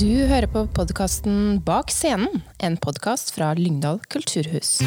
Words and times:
Du 0.00 0.08
hører 0.08 0.48
på 0.48 0.62
podkasten 0.72 1.58
Bak 1.60 1.90
scenen, 1.92 2.40
en 2.64 2.78
podkast 2.80 3.34
fra 3.34 3.50
Lyngdal 3.52 3.98
kulturhus. 4.08 4.78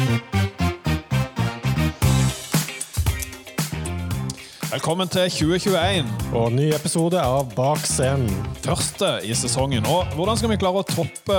Velkommen 4.72 5.12
til 5.14 5.30
2021. 5.30 6.10
Og 6.34 6.50
ny 6.56 6.66
episode 6.74 7.22
av 7.22 7.54
Bak 7.54 7.86
scenen. 7.86 8.26
Første 8.64 9.12
i 9.22 9.38
sesongen. 9.38 9.86
Og 9.86 10.18
hvordan 10.18 10.40
skal 10.40 10.50
vi 10.50 10.58
klare 10.58 10.82
å 10.82 10.88
toppe 10.88 11.38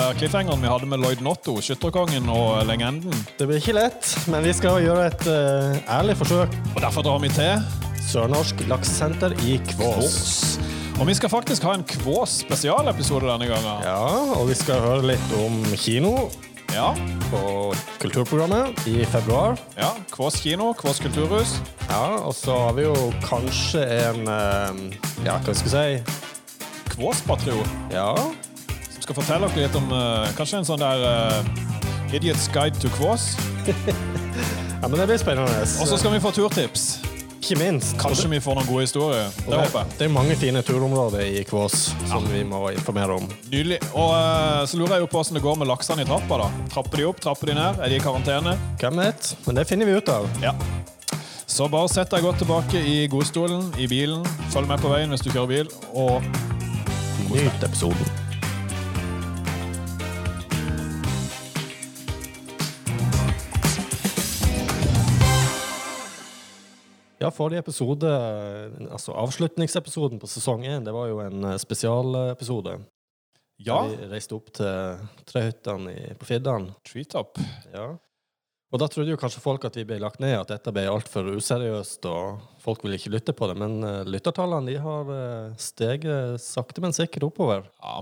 der 0.00 0.16
cliffhangeren 0.16 0.64
vi 0.64 0.72
hadde 0.72 0.88
med 0.88 1.04
Lloyd 1.04 1.20
Notto, 1.20 1.58
skytterkongen 1.60 2.32
og 2.32 2.64
legenden? 2.72 3.12
Det 3.36 3.44
blir 3.44 3.60
ikke 3.60 3.76
lett, 3.82 4.14
men 4.32 4.48
vi 4.48 4.56
skal 4.56 4.80
gjøre 4.80 5.10
et 5.12 5.28
uh, 5.28 5.96
ærlig 6.00 6.16
forsøk. 6.24 6.56
Og 6.72 6.80
derfor 6.80 7.04
drar 7.04 7.20
vi 7.20 7.36
til 7.36 8.00
Sørnorsk 8.08 8.64
Lakssenter 8.72 9.36
i 9.44 9.60
Kvås. 9.74 10.08
Kvås. 10.08 10.79
Og 11.00 11.06
vi 11.08 11.14
skal 11.16 11.30
faktisk 11.32 11.64
ha 11.64 11.72
en 11.78 11.84
Kvås 11.88 12.42
spesialepisode 12.42 13.24
denne 13.24 13.46
gangen. 13.48 13.84
Ja, 13.86 14.00
og 14.36 14.48
vi 14.50 14.56
skal 14.58 14.82
høre 14.84 15.06
litt 15.14 15.30
om 15.40 15.62
kino 15.80 16.28
Ja. 16.74 16.92
på 17.30 17.72
Kulturprogrammet 18.02 18.86
i 18.86 19.04
februar. 19.08 19.56
ja. 19.78 19.88
Kvås 20.12 20.36
kino, 20.42 20.72
Kvås 20.74 21.00
kulturhus. 21.00 21.56
Ja, 21.88 22.20
og 22.20 22.34
så 22.34 22.52
har 22.66 22.72
vi 22.76 22.82
jo 22.82 22.94
kanskje 23.24 23.80
en 23.80 24.28
eh, 24.28 24.98
Ja, 25.24 25.38
hva 25.38 25.54
skal 25.54 25.72
jeg 25.72 26.04
si? 26.04 26.14
Kvås-patriot. 26.94 27.66
Ja, 27.92 28.14
Som 28.92 29.02
skal 29.02 29.14
fortelle 29.14 29.48
dere 29.48 29.66
litt 29.66 29.76
om 29.76 29.88
uh, 29.92 30.28
kanskje 30.36 30.58
en 30.60 30.64
sånn 30.68 30.82
der 30.82 31.00
uh, 31.00 32.12
Idiot's 32.12 32.50
Guide 32.52 32.76
to 32.82 32.88
Kvås. 32.98 33.36
ja 34.82 34.88
men 34.88 34.98
det 35.00 35.06
blir 35.08 35.18
spennende. 35.18 35.64
Og 35.80 35.88
så 35.88 35.96
skal 35.96 36.12
vi 36.12 36.20
få 36.20 36.30
turtips. 36.36 36.98
Ikke 37.40 37.56
minst. 37.56 37.94
Kanskje 37.96 38.28
vi 38.28 38.38
får 38.44 38.58
noen 38.58 38.66
gode 38.68 38.82
historier. 38.84 39.30
Det 39.46 39.56
håper 39.56 39.78
jeg. 39.80 39.94
Det 39.96 40.04
er 40.06 40.12
mange 40.12 40.34
fine 40.36 40.60
turområder 40.66 41.22
i 41.24 41.40
Kvås 41.48 41.86
som 42.10 42.26
vi 42.28 42.42
må 42.44 42.66
informere 42.74 43.16
om. 43.16 43.24
Nydelig. 43.48 43.78
Og 43.96 44.12
eh, 44.12 44.60
så 44.68 44.76
lurer 44.76 44.98
jeg 44.98 45.06
jo 45.06 45.10
på 45.14 45.22
hvordan 45.22 45.38
det 45.40 45.44
går 45.46 45.56
med 45.62 45.70
laksene 45.72 46.04
i 46.04 46.08
trappa. 46.10 46.42
da. 46.42 46.50
Trapper 46.74 47.00
de 47.00 47.08
opp, 47.08 47.22
trapper 47.24 47.52
de 47.52 47.56
ned? 47.56 47.80
Er 47.80 47.94
de 47.94 47.96
i 47.96 48.04
karantene? 48.04 48.54
Hvem 48.82 49.00
vet? 49.00 49.32
Men 49.46 49.56
det 49.56 49.66
finner 49.72 49.88
vi 49.88 49.96
ut 49.96 50.12
av. 50.12 50.28
Ja. 50.44 50.52
Så 51.50 51.66
bare 51.72 51.88
sett 51.90 52.12
deg 52.12 52.22
godt 52.28 52.38
tilbake 52.44 52.78
i 52.86 53.00
godstolen, 53.10 53.72
i 53.80 53.88
bilen. 53.90 54.22
Følg 54.52 54.68
med 54.70 54.84
på 54.84 54.92
veien 54.92 55.10
hvis 55.10 55.24
du 55.24 55.32
kjører 55.32 55.50
bil. 55.50 55.72
Og 55.96 56.20
Nyt 57.30 57.62
episoden. 57.62 58.19
Ja, 67.20 67.28
forrige 67.34 67.60
episode, 67.60 68.08
altså 68.88 69.12
avslutningsepisoden 69.20 70.20
på 70.22 70.28
sesong 70.30 70.62
én, 70.64 70.84
det 70.86 70.94
var 70.96 71.10
jo 71.10 71.18
en 71.20 71.44
eh, 71.50 71.58
spesialepisode. 71.60 72.78
ja, 73.60 73.82
Der 73.90 73.96
vi 74.06 74.06
reiste 74.14 74.38
opp 74.38 74.48
til 74.56 75.02
Trehyttene 75.28 76.14
på 76.16 76.24
Fiddan. 76.30 76.70
treetop. 76.86 77.36
Ja. 77.74 77.90
Og 78.72 78.78
da 78.78 78.86
trodde 78.86 79.10
jo 79.10 79.18
kanskje 79.18 79.42
folk 79.42 79.64
at 79.66 79.76
vi 79.76 79.84
ble 79.84 79.98
lagt 80.00 80.20
ned, 80.22 80.32
at 80.38 80.48
dette 80.48 80.72
ble 80.72 80.86
altfor 80.88 81.26
useriøst, 81.36 82.06
og 82.06 82.40
folk 82.62 82.84
ville 82.84 82.96
ikke 82.96 83.10
lytte 83.12 83.34
på 83.36 83.48
det. 83.50 83.56
Men 83.58 83.82
eh, 83.84 84.04
lyttertallene 84.08 84.70
de 84.72 84.78
har 84.80 85.12
eh, 85.12 85.58
steget 85.60 86.40
sakte, 86.40 86.80
men 86.80 86.96
sikkert 86.96 87.26
oppover. 87.28 87.66
Ja. 87.82 88.00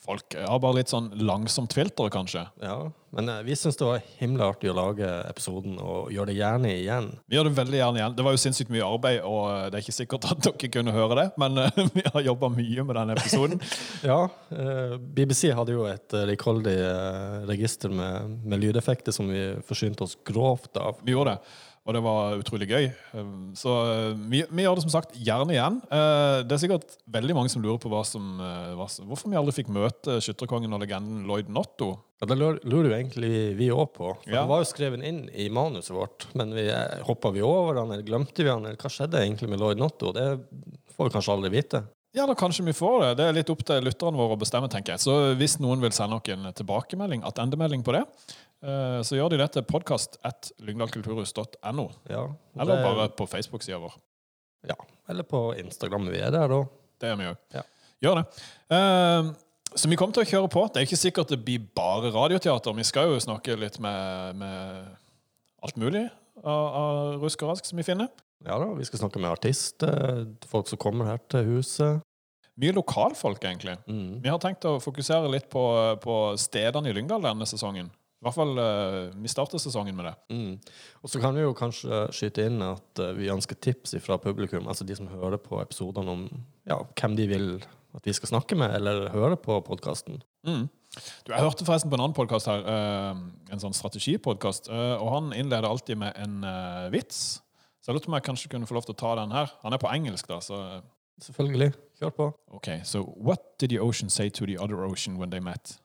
Folk 0.00 0.32
har 0.32 0.60
bare 0.62 0.78
litt 0.78 0.88
sånn 0.88 1.10
langsomt 1.20 1.74
filter, 1.76 2.08
kanskje. 2.12 2.46
Ja, 2.64 2.78
men 3.12 3.28
eh, 3.28 3.42
vi 3.44 3.56
syns 3.58 3.76
det 3.76 3.84
var 3.84 4.00
himla 4.16 4.46
artig 4.48 4.70
å 4.72 4.76
lage 4.78 5.08
episoden, 5.28 5.74
og 5.76 6.08
gjør 6.14 6.30
det 6.30 6.38
gjerne 6.38 6.70
igjen. 6.72 7.10
Vi 7.28 7.36
gjør 7.36 7.50
det 7.50 7.58
veldig 7.58 7.78
gjerne 7.82 8.00
igjen. 8.00 8.14
Det 8.16 8.24
var 8.24 8.36
jo 8.36 8.40
sinnssykt 8.40 8.72
mye 8.72 8.86
arbeid, 8.86 9.20
og 9.28 9.42
eh, 9.50 9.66
det 9.68 9.76
er 9.76 9.84
ikke 9.84 9.96
sikkert 9.98 10.28
at 10.32 10.42
dere 10.46 10.72
kunne 10.72 10.94
høre 10.96 11.18
det, 11.20 11.26
men 11.42 11.60
eh, 11.66 11.80
vi 11.98 12.04
har 12.06 12.26
jobba 12.30 12.48
mye 12.54 12.86
med 12.88 13.00
den 13.00 13.14
episoden. 13.18 13.64
Ja, 14.00 14.22
BBC 15.14 15.50
hadde 15.52 15.74
jo 15.74 15.82
et 15.84 16.14
rikholdig 16.30 16.72
register 17.48 17.92
med, 17.92 18.38
med 18.48 18.62
lydeffekter 18.62 19.12
som 19.12 19.28
vi 19.28 19.42
forsynte 19.66 20.06
oss 20.06 20.16
grovt 20.24 20.78
av. 20.80 21.02
Vi 21.04 21.12
gjorde 21.12 21.34
det, 21.36 21.50
og 21.88 21.96
det 21.96 22.02
var 22.04 22.36
utrolig 22.38 22.68
gøy. 22.68 22.88
Um, 23.16 23.52
Så 23.56 23.72
uh, 23.72 24.12
vi, 24.30 24.42
vi 24.46 24.64
gjør 24.66 24.76
det 24.78 24.84
som 24.84 24.92
sagt 24.92 25.14
gjerne 25.16 25.54
igjen. 25.54 25.78
Uh, 25.88 26.42
Det 26.44 26.56
er 26.56 26.62
sikkert 26.62 26.96
veldig 27.10 27.36
mange 27.38 27.52
som 27.52 27.64
lurer 27.64 27.80
på 27.80 27.90
hva 27.92 28.02
som, 28.06 28.34
uh, 28.38 28.74
hva, 28.78 28.86
hvorfor 29.08 29.32
vi 29.32 29.38
aldri 29.40 29.56
fikk 29.56 29.72
møte 29.72 30.18
skytterkongen 30.22 30.76
og 30.76 30.82
legenden 30.84 31.24
Lloyd 31.28 31.48
Notto. 31.52 31.94
Ja, 32.20 32.28
Det 32.28 32.36
lurer 32.36 32.90
jo 32.90 32.96
egentlig 32.98 33.32
vi 33.56 33.70
òg 33.72 33.94
på. 33.96 34.12
For 34.20 34.28
Ja. 34.28 34.42
Han 34.42 34.52
var 34.52 34.60
jo 34.60 34.68
skrevet 34.68 35.06
inn 35.08 35.22
i 35.32 35.48
manuset 35.48 35.94
vårt, 35.96 36.28
men 36.36 36.52
vi, 36.54 36.68
hoppa 37.08 37.32
vi 37.32 37.40
over 37.46 37.80
han, 37.80 37.94
eller 37.96 38.04
glemte 38.04 38.44
vi 38.44 38.52
han, 38.52 38.66
eller 38.66 38.76
hva 38.76 38.92
skjedde 38.92 39.24
egentlig 39.24 39.48
med 39.48 39.62
Lloyd 39.64 39.80
Notto? 39.80 40.12
Det 40.12 40.28
får 40.96 41.08
vi 41.08 41.16
kanskje 41.16 41.34
aldri 41.38 41.54
vite. 41.56 41.82
Ja, 42.12 42.26
da 42.26 42.34
kanskje 42.34 42.64
vi 42.66 42.74
får 42.74 42.96
det. 43.04 43.10
Det 43.20 43.26
er 43.28 43.34
litt 43.36 43.50
opp 43.52 43.60
til 43.64 43.84
lytterne 43.86 44.18
våre 44.18 44.34
å 44.34 44.38
bestemme, 44.40 44.68
tenker 44.68 44.96
jeg. 44.96 45.02
Så 45.04 45.12
hvis 45.38 45.60
noen 45.62 45.80
vil 45.80 45.94
sende 45.94 46.18
noen 46.18 46.56
tilbakemelding, 46.58 47.22
attendemelding 47.22 47.84
på 47.86 47.94
det, 47.94 48.02
så 48.60 49.16
gjør 49.16 49.32
de 49.32 49.40
det 49.40 49.46
til 49.54 49.64
podkast 49.64 50.18
at 50.26 50.50
lyngdalkulturhus.no. 50.60 51.86
Ja, 52.12 52.26
Eller 52.60 52.82
bare 52.84 53.06
på 53.16 53.26
Facebook-sida 53.30 53.78
vår. 53.80 53.94
Ja, 54.68 54.76
eller 55.08 55.24
på 55.24 55.54
Instagram. 55.56 56.10
Vi 56.12 56.20
er 56.20 56.34
der 56.34 56.50
da. 56.52 56.64
Det 57.00 57.08
gjør 57.08 57.20
vi 57.20 57.28
òg. 57.30 57.38
Ja. 57.56 57.62
Gjør 58.04 58.20
det. 58.20 58.24
Eh, 58.76 59.30
så 59.74 59.88
vi 59.88 59.96
kommer 59.96 60.16
til 60.16 60.24
å 60.24 60.30
kjøre 60.30 60.50
på. 60.52 60.64
Det 60.68 60.80
er 60.80 60.88
ikke 60.88 61.00
sikkert 61.00 61.32
det 61.32 61.40
blir 61.44 61.62
bare 61.76 62.10
radioteater. 62.12 62.76
Vi 62.76 62.86
skal 62.88 63.12
jo 63.12 63.20
snakke 63.22 63.56
litt 63.60 63.78
med, 63.82 64.40
med 64.40 64.90
alt 65.64 65.80
mulig 65.80 66.08
av, 66.42 66.66
av 66.66 67.22
rusk 67.22 67.44
og 67.44 67.54
rask 67.54 67.68
som 67.68 67.80
vi 67.80 67.86
finner. 67.86 68.10
Ja 68.46 68.56
da, 68.60 68.70
vi 68.72 68.86
skal 68.88 69.02
snakke 69.02 69.20
med 69.20 69.34
artister, 69.34 70.24
folk 70.48 70.68
som 70.70 70.80
kommer 70.80 71.10
her 71.12 71.20
til 71.28 71.44
huset. 71.56 72.00
Mye 72.60 72.74
lokalfolk, 72.76 73.44
egentlig. 73.44 73.76
Mm. 73.88 74.20
Vi 74.24 74.28
har 74.28 74.40
tenkt 74.40 74.64
å 74.68 74.78
fokusere 74.82 75.28
litt 75.32 75.48
på, 75.52 75.62
på 76.02 76.16
stedene 76.40 76.90
i 76.90 76.96
Lyngdal 76.96 77.24
denne 77.24 77.48
sesongen. 77.48 77.88
I 78.20 78.26
hvert 78.26 78.36
fall 78.36 78.58
eh, 78.60 79.14
vi 79.16 79.30
starter 79.32 79.60
sesongen 79.62 79.96
med 79.96 80.10
det. 80.10 80.14
Mm. 80.28 80.56
Og 81.00 81.08
så 81.08 81.22
kan 81.22 81.32
vi 81.32 81.40
jo 81.40 81.54
kanskje 81.56 82.02
skyte 82.12 82.44
inn 82.50 82.60
at 82.66 83.00
eh, 83.00 83.14
vi 83.16 83.30
ønsker 83.32 83.56
tips 83.56 83.96
fra 84.04 84.18
publikum, 84.20 84.68
altså 84.68 84.84
de 84.84 84.96
som 84.98 85.08
hører 85.08 85.40
på 85.40 85.56
episodene 85.62 86.12
om 86.12 86.26
ja, 86.68 86.76
hvem 87.00 87.16
de 87.16 87.26
vil 87.30 87.48
at 87.96 88.04
vi 88.06 88.12
skal 88.14 88.34
snakke 88.34 88.58
med, 88.60 88.76
eller 88.76 89.08
høre 89.14 89.40
på 89.40 89.56
podkasten. 89.66 90.20
Mm. 90.46 90.68
Du, 90.68 91.32
jeg 91.32 91.40
hørte 91.40 91.64
forresten 91.64 91.90
på 91.90 91.96
en 91.96 92.04
annen 92.04 92.18
podkast 92.18 92.50
her, 92.52 92.60
eh, 92.68 93.24
en 93.56 93.64
sånn 93.64 93.74
strategipodkast, 93.78 94.68
og 94.70 95.08
han 95.14 95.32
innleder 95.32 95.70
alltid 95.70 95.98
med 96.04 96.14
en 96.20 96.44
vits. 96.92 97.40
Så 97.80 97.88
jeg 97.88 97.96
lurte 97.96 98.10
på 98.10 98.12
om 98.12 98.20
jeg 98.20 98.28
kanskje 98.28 98.52
kunne 98.52 98.68
få 98.68 98.76
lov 98.76 98.84
til 98.84 98.98
å 98.98 99.00
ta 99.00 99.16
den 99.22 99.32
her. 99.32 99.50
Han 99.64 99.72
er 99.72 99.80
på 99.80 99.90
engelsk, 99.96 100.28
da, 100.28 100.42
så 100.44 100.60
Selvfølgelig. 101.20 101.74
Kjør 102.00 102.12
på. 102.16 102.26
Okay, 102.56 102.80
so 102.84 103.02
what 103.16 103.58
did 103.60 103.68
the 103.68 103.78
ocean 103.78 104.08
say 104.08 104.30
to 104.30 104.46
the 104.46 104.56
other 104.56 104.84
ocean 104.84 105.18
when 105.18 105.28
they 105.28 105.40
met? 105.40 105.76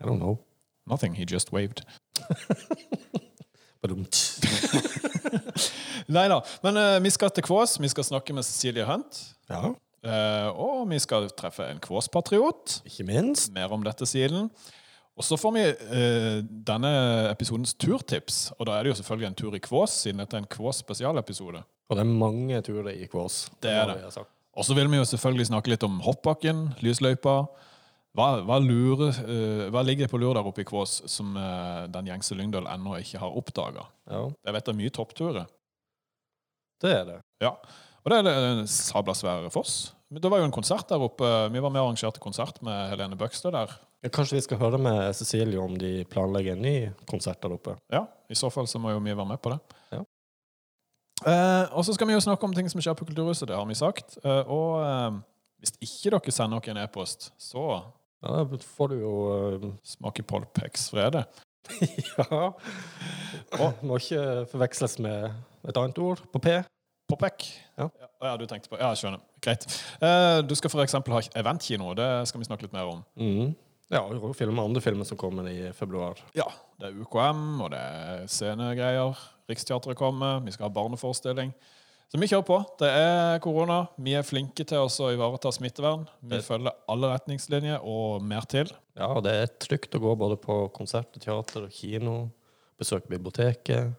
I 0.00 0.06
don't 0.06 0.18
know. 0.18 0.38
Nothing, 0.86 1.14
he 1.16 1.24
just 1.24 1.52
waved. 1.52 1.82
Nei 6.10 6.26
da. 6.28 6.40
Men 6.64 6.76
uh, 6.76 7.02
vi 7.04 7.10
skal 7.10 7.30
til 7.32 7.44
Kvås. 7.46 7.78
Vi 7.80 7.88
skal 7.88 8.04
snakke 8.04 8.34
med 8.36 8.42
Cecilie 8.44 8.84
Hunt. 8.84 9.22
Ja, 9.50 9.72
Uh, 10.00 10.48
og 10.56 10.86
vi 10.88 10.96
skal 10.96 11.26
treffe 11.36 11.66
en 11.68 11.80
Kvås-patriot. 11.80 12.78
ikke 12.88 13.04
minst. 13.04 13.52
Mer 13.52 13.68
om 13.68 13.82
dette 13.84 14.06
siden. 14.08 14.48
Og 15.16 15.24
så 15.24 15.36
får 15.36 15.52
vi 15.52 15.64
uh, 15.68 16.38
denne 16.66 16.92
episodens 17.28 17.74
turtips. 17.74 18.52
Og 18.58 18.66
da 18.66 18.78
er 18.78 18.82
det 18.82 18.94
jo 18.94 18.98
selvfølgelig 19.02 19.28
en 19.28 19.36
tur 19.36 19.54
i 19.54 19.60
Kvås, 19.60 19.98
siden 20.06 20.22
dette 20.22 20.38
er 20.38 20.40
en 20.40 20.48
Kvås 20.48 20.80
spesialepisode. 20.80 21.60
Og 21.90 21.96
det 21.98 22.00
er 22.06 22.12
mange 22.24 22.62
turer 22.64 22.94
i 22.94 23.04
Kvås. 23.12 23.50
Det 23.62 23.70
er 23.70 23.92
det. 23.92 24.24
Og 24.56 24.64
så 24.64 24.74
vil 24.74 24.88
vi 24.90 24.96
jo 24.96 25.04
selvfølgelig 25.04 25.46
snakke 25.50 25.74
litt 25.74 25.84
om 25.84 26.00
hoppbakken, 26.00 26.70
lysløypa. 26.80 27.42
Hva, 28.18 28.40
hva, 28.42 28.56
lurer, 28.58 29.14
uh, 29.22 29.68
hva 29.70 29.84
ligger 29.86 30.10
på 30.10 30.18
lur 30.18 30.34
der 30.34 30.46
oppe 30.46 30.64
i 30.64 30.66
Kvås 30.66 30.96
som 31.10 31.36
uh, 31.38 31.86
den 31.92 32.10
gjengse 32.10 32.34
Lyngdal 32.34 32.66
ennå 32.72 32.96
ikke 32.98 33.20
har 33.22 33.36
oppdaga? 33.38 33.86
Ja, 34.10 34.24
Jeg 34.46 34.56
vet 34.56 34.66
det 34.66 34.74
er 34.74 34.80
mye 34.80 34.94
toppturer. 34.96 35.46
det 36.82 36.92
er 36.96 37.04
det. 37.06 37.20
Ja. 37.44 37.54
Og 38.00 38.10
det 38.10 38.18
er 38.18 38.48
en 38.48 38.66
sabla 38.66 39.14
svær 39.14 39.46
foss. 39.52 39.92
Det 40.10 40.26
var 40.26 40.40
jo 40.40 40.48
en 40.48 40.54
konsert 40.54 40.88
der 40.90 41.02
oppe. 41.04 41.26
Vi 41.52 41.60
var 41.62 41.70
med 41.70 41.82
og 41.82 41.90
arrangerte 41.92 42.18
konsert 42.18 42.56
med 42.66 42.88
Helene 42.90 43.18
Bøgstø 43.20 43.52
der. 43.54 43.76
Ja, 44.02 44.08
Kanskje 44.08 44.38
vi 44.38 44.46
skal 44.46 44.58
høre 44.58 44.78
med 44.80 45.12
Cecilie 45.14 45.60
om 45.60 45.76
de 45.78 46.04
planlegger 46.10 46.56
en 46.56 46.64
ny 46.64 46.74
konsert 47.06 47.38
der 47.44 47.54
oppe. 47.54 47.76
Ja, 47.92 48.06
I 48.26 48.34
så 48.34 48.50
fall 48.50 48.66
så 48.66 48.80
må 48.82 48.90
jo 48.90 49.02
vi 49.04 49.12
være 49.14 49.28
med 49.28 49.38
på 49.44 49.52
det. 49.52 49.60
Ja. 49.92 50.00
Uh, 51.20 51.76
og 51.76 51.84
så 51.84 51.92
skal 51.92 52.08
vi 52.08 52.16
jo 52.16 52.24
snakke 52.24 52.48
om 52.48 52.54
ting 52.56 52.70
som 52.72 52.80
skjer 52.80 52.96
på 52.96 53.04
Kulturhuset. 53.06 53.50
Det 53.52 53.56
har 53.58 53.68
vi 53.68 53.76
sagt. 53.76 54.16
Eh, 54.24 54.48
og 54.48 54.80
eh, 54.80 55.18
hvis 55.60 55.74
ikke 55.84 56.14
dere 56.16 56.32
sender 56.32 56.56
noen 56.56 56.80
e-post, 56.80 57.28
så 57.36 57.66
Ja, 58.20 58.42
Da 58.44 58.58
får 58.76 58.92
du 58.92 58.98
jo 59.00 59.14
uh, 59.28 59.70
smake 59.86 60.22
Polpex 60.26 60.90
frede. 60.94 61.24
Ja. 62.16 62.50
Og 63.60 63.82
må 63.86 63.98
ikke 64.00 64.46
forveksles 64.50 64.96
med 65.04 65.28
et 65.68 65.76
annet 65.76 65.98
ord 66.02 66.22
på 66.32 66.40
P. 66.42 66.54
Popek. 67.10 67.46
Ja. 67.78 67.88
Ja, 68.22 68.36
du 68.36 68.46
tenkte 68.46 68.70
på 68.70 68.78
Ja, 68.78 68.92
jeg 68.92 69.00
skjønner. 69.02 69.22
Greit. 69.42 69.66
Uh, 70.02 70.40
du 70.46 70.54
skal 70.58 70.82
eksempel 70.84 71.16
ha 71.16 71.22
eventkino. 71.40 71.92
Det 71.98 72.08
skal 72.30 72.42
vi 72.42 72.48
snakke 72.48 72.66
litt 72.66 72.76
mer 72.76 72.92
om. 72.92 73.02
Mm. 73.18 73.52
Ja, 73.90 74.04
og 74.06 74.36
filme 74.38 74.62
andre 74.62 74.82
filmer 74.84 75.08
som 75.08 75.18
kommer 75.18 75.48
i 75.50 75.72
februar. 75.74 76.20
Ja, 76.38 76.46
det 76.78 76.90
er 76.90 77.00
UKM, 77.02 77.60
og 77.64 77.72
det 77.72 77.80
er 77.80 78.26
scenegreier. 78.30 79.18
Riksteatret 79.50 79.98
kommer. 79.98 80.38
Vi 80.46 80.54
skal 80.54 80.68
ha 80.68 80.74
barneforestilling. 80.74 81.50
Så 82.10 82.18
vi 82.18 82.26
kjører 82.26 82.42
på. 82.42 82.56
Det 82.80 82.88
er 82.90 83.38
korona. 83.42 83.84
Vi 84.02 84.16
er 84.18 84.26
flinke 84.26 84.64
til 84.66 84.82
å 84.82 85.10
ivareta 85.14 85.52
smittevern. 85.54 86.08
Vi 86.26 86.40
følger 86.42 86.74
alle 86.90 87.12
retningslinjer 87.12 87.84
og 87.86 88.24
mer 88.26 88.48
til. 88.50 88.72
Ja, 88.98 89.12
og 89.14 89.22
det 89.22 89.34
er 89.38 89.52
trygt 89.62 89.94
å 89.94 90.00
gå 90.02 90.16
både 90.18 90.34
på 90.42 90.56
konsert, 90.74 91.14
teater 91.22 91.68
og 91.68 91.76
kino. 91.76 92.16
Besøke 92.80 93.12
biblioteket. 93.12 93.92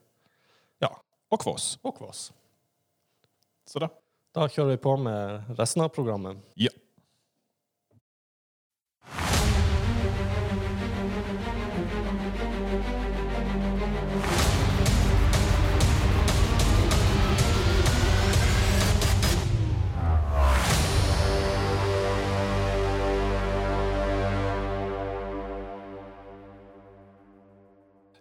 Ja, 0.83 0.89
Og 1.31 1.39
Kvås. 1.39 1.77
og 1.87 1.95
Kvås. 2.01 2.31
Så 3.69 3.79
da. 3.79 3.87
Da 4.35 4.47
kjører 4.51 4.73
vi 4.73 4.81
på 4.83 4.97
med 4.99 5.55
resten 5.59 5.83
av 5.85 5.93
programmet. 5.95 6.39
Ja. 6.59 6.71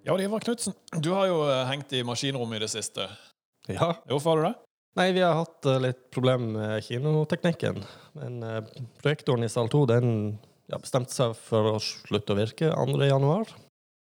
Ja, 0.02 0.16
det 0.16 0.24
Ivar 0.24 0.40
Knutsen, 0.40 0.72
du 0.96 1.10
har 1.12 1.26
jo 1.28 1.42
eh, 1.44 1.66
hengt 1.68 1.92
i 1.92 2.00
maskinrommet 2.06 2.56
i 2.56 2.64
det 2.64 2.70
siste. 2.72 3.04
Ja. 3.68 3.92
Hvorfor 4.08 4.32
har 4.32 4.38
du 4.38 4.46
det? 4.48 4.54
Nei, 4.96 5.10
vi 5.12 5.20
har 5.22 5.36
hatt 5.36 5.66
eh, 5.68 5.80
litt 5.84 6.06
problem 6.14 6.54
med 6.54 6.80
kinoteknikken. 6.86 7.82
Men 8.16 8.38
uh, 8.42 8.62
projektoren 9.02 9.44
i 9.44 9.50
sal 9.52 9.68
2 9.70 9.82
den 9.90 10.14
ja, 10.72 10.78
bestemte 10.80 11.12
seg 11.12 11.36
for 11.36 11.74
å 11.74 11.82
slutte 11.84 12.32
å 12.32 12.38
virke 12.38 12.70
2. 12.72 12.96
januar. 13.10 13.52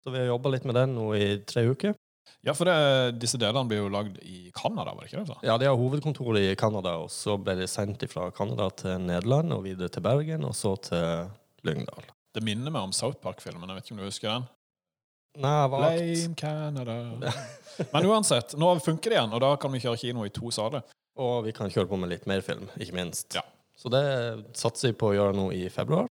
Så 0.04 0.14
vi 0.14 0.22
har 0.22 0.30
jobba 0.30 0.54
litt 0.54 0.68
med 0.70 0.78
den 0.78 0.94
nå 0.96 1.10
i 1.18 1.32
tre 1.50 1.66
uker. 1.68 1.98
Ja, 2.46 2.54
for 2.54 2.70
det, 2.70 3.18
disse 3.20 3.40
delene 3.42 3.68
blir 3.68 3.82
jo 3.82 3.90
lagd 3.92 4.22
i 4.22 4.54
Canada, 4.56 4.94
var 4.94 5.04
det 5.04 5.10
ikke 5.10 5.24
det? 5.24 5.34
Så? 5.34 5.40
Ja, 5.44 5.58
De 5.60 5.68
har 5.68 5.76
hovedkontor 5.76 6.38
i 6.40 6.54
Canada, 6.60 7.00
og 7.02 7.10
så 7.12 7.36
ble 7.42 7.58
de 7.60 7.68
sendt 7.68 8.06
fra 8.14 8.30
Canada 8.36 8.70
til 8.80 9.02
Nederland 9.10 9.58
og 9.58 9.66
videre 9.66 9.92
til 9.92 10.06
Bergen, 10.06 10.46
og 10.48 10.56
så 10.56 10.78
til 10.86 11.34
Lyngdal. 11.68 12.14
Det 12.38 12.46
minner 12.46 12.72
meg 12.72 12.88
om 12.88 12.96
South 12.96 13.20
Park-filmen. 13.26 13.68
Jeg 13.68 13.82
vet 13.82 13.90
ikke 13.90 13.98
om 13.98 14.04
du 14.06 14.08
husker 14.08 14.32
den? 14.32 14.48
Blame 15.40 16.36
Canada. 16.38 16.98
Men 17.94 18.06
uansett, 18.12 18.56
nå 18.60 18.74
funker 18.84 19.14
det 19.14 19.20
igjen, 19.20 19.34
og 19.36 19.44
da 19.44 19.54
kan 19.62 19.72
vi 19.72 19.80
kjøre 19.84 20.02
kino 20.02 20.26
i 20.28 20.34
to 20.36 20.52
saler. 20.52 20.84
Og 21.20 21.46
vi 21.48 21.54
kan 21.56 21.72
kjøre 21.72 21.90
på 21.90 22.00
med 22.00 22.12
litt 22.12 22.28
mer 22.30 22.44
film, 22.46 22.68
ikke 22.80 22.96
minst. 22.96 23.36
Ja. 23.36 23.44
Så 23.80 23.92
det 23.92 24.04
satser 24.60 24.92
vi 24.92 24.98
på 25.00 25.12
å 25.12 25.16
gjøre 25.16 25.36
nå 25.38 25.50
i 25.56 25.66
februar. 25.72 26.10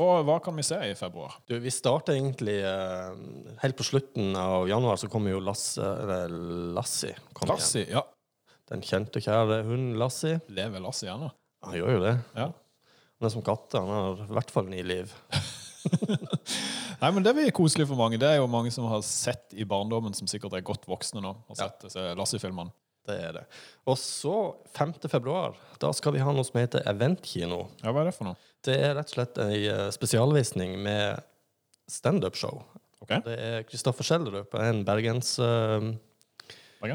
Og 0.00 0.24
hva 0.26 0.40
kan 0.42 0.56
vi 0.58 0.64
se 0.66 0.78
i 0.88 0.94
februar? 0.98 1.36
Du, 1.46 1.54
vi 1.62 1.70
starter 1.70 2.16
egentlig 2.16 2.56
eh, 2.66 3.12
Helt 3.62 3.76
på 3.78 3.84
slutten 3.86 4.32
av 4.34 4.64
januar 4.66 4.98
så 4.98 5.06
kommer 5.06 5.30
jo 5.30 5.38
Lasse 5.44 5.86
Eller 5.86 6.34
Lassie. 6.74 7.14
Lassie. 7.46 7.84
Ja, 7.92 8.02
Den 8.72 8.82
kjente 8.82 9.20
og 9.20 9.28
kjære 9.28 9.60
hunden 9.68 9.94
Lassie. 10.00 10.40
lever 10.50 10.82
Lassie 10.82 11.12
ennå? 11.12 11.28
Han 11.68 11.78
gjør 11.78 11.94
jo 11.94 12.00
det. 12.08 12.14
Ja. 12.34 12.48
Han 13.20 13.28
er 13.28 13.32
som 13.36 13.44
katter. 13.46 13.84
Han 13.86 13.94
har 13.94 14.24
i 14.26 14.34
hvert 14.40 14.50
fall 14.56 14.66
ni 14.72 14.82
liv. 14.82 15.14
Nei, 17.02 17.10
men 17.10 17.24
det 17.26 17.34
blir 17.36 17.52
koselig 17.54 17.86
for 17.90 17.98
mange. 17.98 18.18
Det 18.20 18.28
er 18.30 18.38
jo 18.40 18.48
mange 18.50 18.72
som 18.74 18.86
har 18.90 19.02
sett 19.06 19.54
i 19.56 19.66
barndommen, 19.68 20.14
som 20.16 20.28
sikkert 20.30 20.56
er 20.56 20.64
godt 20.66 20.88
voksne 20.90 21.22
nå, 21.24 21.34
og 21.44 21.54
Ja. 21.58 21.66
sett 21.66 21.86
disse 21.86 22.06
Lassie-filmene. 22.18 22.72
Det 23.04 23.16
er 23.20 23.32
det. 23.36 23.42
Og 23.90 23.98
så, 24.00 24.54
5. 24.72 24.94
februar, 25.12 25.58
da 25.80 25.90
skal 25.92 26.14
vi 26.14 26.22
ha 26.24 26.32
noe 26.32 26.44
som 26.46 26.56
heter 26.56 26.86
Eventkino. 26.88 27.66
Ja, 27.82 27.92
hva 27.92 28.00
er 28.00 28.08
det 28.08 28.14
for 28.16 28.30
noe? 28.30 28.38
Det 28.64 28.78
er 28.80 28.94
rett 28.96 29.10
og 29.12 29.16
slett 29.18 29.40
ei 29.44 29.66
eh, 29.68 29.90
spesialvisning 29.92 30.78
med 30.80 31.20
standup-show. 31.92 32.62
Okay. 33.04 33.20
Det 33.26 33.36
er 33.36 33.66
Kristoffer 33.68 34.06
Schjelderup, 34.06 34.56
en 34.56 34.80
bergens... 34.88 35.34
Uh, 35.36 35.92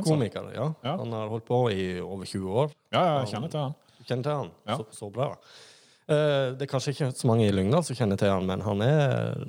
komiker, 0.06 0.50
ja. 0.56 0.72
Ja. 0.86 0.96
Han 0.98 1.14
har 1.14 1.30
holdt 1.30 1.46
på 1.46 1.62
i 1.74 2.00
over 2.02 2.26
20 2.26 2.58
år. 2.64 2.74
Ja, 2.94 3.04
ja, 3.04 3.14
jeg 3.22 3.36
kjenner 3.36 3.54
til 3.54 3.64
han. 3.68 3.78
Kjenner 4.02 4.26
til 4.26 4.34
han? 4.34 4.52
Ja. 4.66 4.78
Så, 4.80 4.86
så 4.98 5.10
bra. 5.14 5.30
Eh, 6.10 6.46
det 6.58 6.66
er 6.66 6.72
kanskje 6.72 6.94
ikke 6.96 7.12
så 7.14 7.28
mange 7.30 7.46
i 7.48 7.54
Lyngdal 7.54 7.84
som 7.86 7.96
kjenner 7.98 8.18
til 8.18 8.32
han, 8.34 8.48
men 8.50 8.64
han 8.66 8.82
er, 8.82 9.44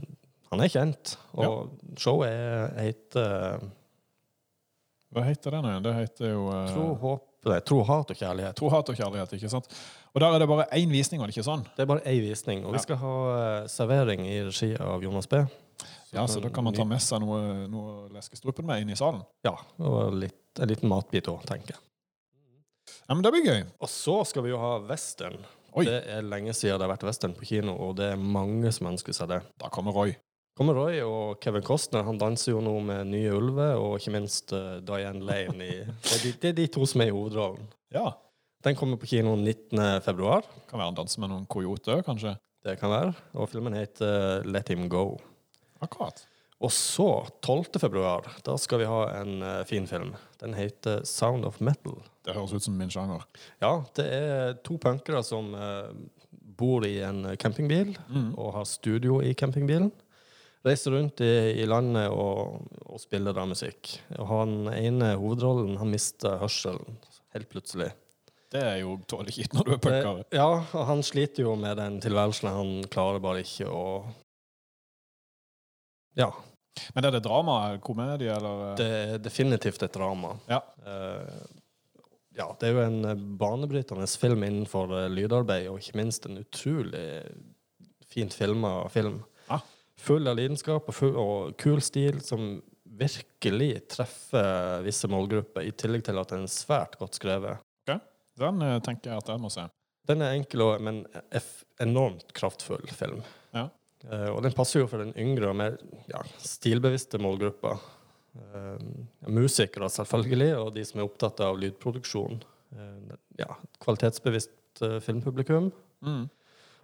han 0.53 0.61
er 0.61 0.69
kjent. 0.73 1.15
Og 1.41 1.71
showet 1.97 2.29
er- 2.29 2.75
heter 2.85 3.62
Hva 5.11 5.25
heter 5.27 5.57
det 5.57 5.61
nå? 5.65 5.73
Det 5.83 5.95
heter 5.97 6.29
jo 6.35 6.43
uh... 6.53 6.69
Tro, 6.71 6.85
håp, 7.01 7.25
nei, 7.51 7.57
tro, 7.67 7.81
hat 7.89 8.12
og 8.12 8.19
kjærlighet. 8.21 8.55
Tro, 8.61 8.69
hat 8.71 8.93
og 8.93 8.99
kjærlighet, 9.01 9.33
ikke 9.41 9.51
sant? 9.51 9.67
Og 10.15 10.21
der 10.23 10.37
er 10.37 10.43
det 10.43 10.47
bare 10.51 10.67
én 10.77 10.93
visning, 10.93 11.19
var 11.23 11.27
det 11.31 11.35
ikke 11.35 11.47
sånn? 11.49 11.65
Det 11.75 11.83
er 11.83 11.89
bare 11.91 12.05
én 12.07 12.21
visning, 12.23 12.61
og 12.63 12.71
Ja. 12.71 12.77
vi 12.77 12.83
skal 12.85 13.01
ha 13.01 13.15
eh, 13.41 13.67
servering 13.73 14.23
i 14.29 14.37
regi 14.47 14.69
av 14.79 15.03
Jonas 15.03 15.27
B. 15.31 15.41
Ja, 16.13 16.27
så 16.31 16.39
da 16.43 16.51
kan 16.53 16.65
man 16.67 16.75
ta 16.77 16.85
med 16.87 17.01
seg 17.03 17.23
noe, 17.23 17.67
noe 17.71 18.09
leskestrupen 18.15 18.67
med 18.69 18.83
inn 18.85 18.91
i 18.95 18.99
salen. 18.99 19.23
Ja, 19.47 19.56
og 19.79 20.13
litt, 20.19 20.37
en 20.61 20.69
liten 20.71 20.91
matbit 20.91 21.27
òg, 21.31 21.43
tenker 21.49 21.75
jeg. 21.75 21.81
Ja, 23.09 23.15
men 23.15 23.23
det 23.27 23.31
blir 23.35 23.47
gøy. 23.47 23.61
Og 23.81 23.89
så 23.91 24.17
skal 24.27 24.45
vi 24.47 24.51
jo 24.53 24.59
ha 24.63 24.77
western. 24.87 25.39
Oi. 25.78 25.84
Det 25.87 26.00
er 26.11 26.26
lenge 26.26 26.55
siden 26.56 26.78
det 26.81 26.87
har 26.87 26.93
vært 26.94 27.06
western 27.06 27.37
på 27.37 27.46
kino, 27.46 27.76
og 27.78 27.94
det 28.00 28.12
er 28.14 28.20
mange 28.20 28.72
som 28.75 28.90
ønsker 28.90 29.14
seg 29.17 29.31
det. 29.31 29.40
Da 29.61 29.70
kommer 29.72 29.94
Roy. 29.94 30.14
Kommer 30.58 30.76
Roy 30.76 30.99
og 31.05 31.38
Kevin 31.40 31.64
Costner. 31.64 32.02
Han 32.05 32.19
danser 32.20 32.52
jo 32.52 32.62
nå 32.64 32.75
med 32.84 33.12
Nye 33.12 33.37
Ulve, 33.37 33.69
og 33.78 34.00
ikke 34.00 34.14
minst 34.17 34.52
uh, 34.56 34.81
Diane 34.84 35.22
Lane. 35.25 35.69
I, 35.69 35.76
det, 36.08 36.17
er 36.17 36.25
de, 36.25 36.32
det 36.43 36.50
er 36.50 36.58
de 36.58 36.67
to 36.75 36.88
som 36.90 37.05
er 37.05 37.12
i 37.12 37.14
hovedrollen. 37.14 37.70
Ja. 37.94 38.11
Den 38.67 38.76
kommer 38.76 39.00
på 39.00 39.08
kino 39.08 39.37
19. 39.38 39.78
februar. 40.05 40.44
Kan 40.69 40.82
være 40.82 40.90
han 40.90 40.99
danser 40.99 41.22
med 41.22 41.32
noen 41.32 41.46
coyoter, 41.49 42.02
kanskje. 42.05 42.34
Det 42.67 42.76
kan 42.81 42.93
være. 42.93 43.14
Og 43.40 43.49
filmen 43.49 43.78
heter 43.78 44.44
Let 44.44 44.69
Him 44.69 44.84
Go. 44.93 45.14
Akkurat. 45.81 46.26
Og 46.61 46.75
så, 46.76 47.08
12. 47.40 47.78
februar, 47.81 48.26
da 48.44 48.58
skal 48.61 48.82
vi 48.82 48.90
ha 48.90 49.00
en 49.22 49.38
uh, 49.40 49.62
fin 49.64 49.87
film. 49.88 50.12
Den 50.43 50.52
heter 50.58 51.06
Sound 51.08 51.49
of 51.49 51.62
Metal. 51.64 51.96
Det 52.31 52.38
høres 52.38 52.55
ut 52.56 52.67
som 52.69 52.77
min 52.79 52.91
sjanger. 52.93 53.23
Ja, 53.62 53.73
det 53.99 54.06
er 54.17 54.55
to 54.67 54.79
punkere 54.82 55.23
som 55.27 55.53
eh, 55.55 55.91
bor 56.61 56.85
i 56.87 56.97
en 57.06 57.25
campingbil 57.41 57.94
Mm. 58.09 58.35
og 58.38 58.55
har 58.59 58.65
studio 58.69 59.21
i 59.25 59.35
campingbilen. 59.35 59.91
Reiser 60.67 60.93
rundt 60.93 61.23
i, 61.25 61.31
i 61.62 61.65
landet 61.65 62.11
og, 62.12 62.67
og 62.85 63.00
spiller 63.00 63.32
da 63.32 63.47
musikk. 63.49 63.94
Og 64.19 64.27
han 64.29 64.50
ene 64.75 65.15
hovedrollen, 65.17 65.79
han 65.81 65.88
mister 65.88 66.37
hørselen 66.43 66.99
helt 67.32 67.49
plutselig. 67.49 67.88
Det 68.50 68.61
er 68.67 68.81
jo 68.82 68.97
dårlig 69.09 69.32
kjipt 69.38 69.55
når 69.56 69.65
du 69.65 69.73
er 69.73 69.81
punker. 69.85 70.21
Eh, 70.27 70.37
ja, 70.37 70.49
og 70.75 70.85
han 70.88 71.00
sliter 71.06 71.47
jo 71.47 71.55
med 71.56 71.79
den 71.81 71.97
tilværelsen. 72.05 72.50
Han 72.53 72.73
klarer 72.93 73.23
bare 73.23 73.44
ikke 73.47 73.71
å 73.73 73.85
Ja. 76.19 76.31
Men 76.94 77.05
er 77.09 77.11
det 77.17 77.23
drama, 77.25 77.79
komedie, 77.82 78.31
eller? 78.35 78.75
Det 78.79 78.87
er 79.15 79.19
definitivt 79.23 79.82
et 79.87 79.93
drama. 79.94 80.35
Ja. 80.50 80.61
Eh, 80.87 81.60
ja, 82.41 82.49
det 82.61 82.71
er 82.71 82.77
jo 82.77 82.85
en 82.85 83.05
eh, 83.13 83.23
banebrytende 83.41 84.09
film 84.21 84.45
innenfor 84.47 84.97
eh, 84.99 85.09
lydarbeid, 85.13 85.69
og 85.71 85.81
ikke 85.81 86.01
minst 86.01 86.27
en 86.29 86.41
utrolig 86.41 87.05
fint 88.11 88.35
filma 88.35 88.75
film. 88.93 89.20
Ja. 89.49 89.61
Full 90.01 90.31
av 90.31 90.39
lidenskap 90.41 90.89
og, 90.89 90.97
full, 90.97 91.17
og 91.20 91.56
kul 91.61 91.82
stil 91.85 92.23
som 92.25 92.56
virkelig 93.01 93.73
treffer 93.93 94.81
visse 94.85 95.09
målgrupper, 95.09 95.65
i 95.69 95.75
tillegg 95.77 96.05
til 96.09 96.19
at 96.20 96.32
den 96.32 96.49
er 96.49 96.53
svært 96.53 96.99
godt 97.01 97.20
skrevet. 97.20 97.61
Den 98.41 98.63
eh, 98.65 98.79
tenker 98.85 99.13
jeg 99.13 99.23
at 99.23 99.35
jeg 99.35 99.43
må 99.43 99.53
se. 99.53 99.67
Den 100.09 100.25
er 100.25 100.35
enkel, 100.35 100.65
og, 100.65 100.81
men 100.82 101.05
enormt 101.82 102.32
kraftfull 102.37 102.89
film. 102.97 103.20
Ja. 103.55 103.69
Eh, 104.09 104.29
og 104.32 104.43
den 104.47 104.55
passer 104.56 104.82
jo 104.82 104.89
for 104.91 105.03
den 105.03 105.13
yngre 105.19 105.51
og 105.53 105.59
mer 105.61 105.77
ja, 106.11 106.23
stilbevisste 106.41 107.20
målgruppa. 107.23 107.77
Eh, 108.39 108.79
musikere, 109.27 109.89
selvfølgelig, 109.91 110.51
og 110.58 110.75
de 110.75 110.84
som 110.87 111.01
er 111.01 111.08
opptatt 111.08 111.43
av 111.44 111.58
lydproduksjon. 111.58 112.43
Eh, 112.77 113.17
ja, 113.41 113.49
kvalitetsbevisst 113.82 114.84
eh, 114.87 114.99
filmpublikum. 115.03 115.70
Mm. 116.06 116.29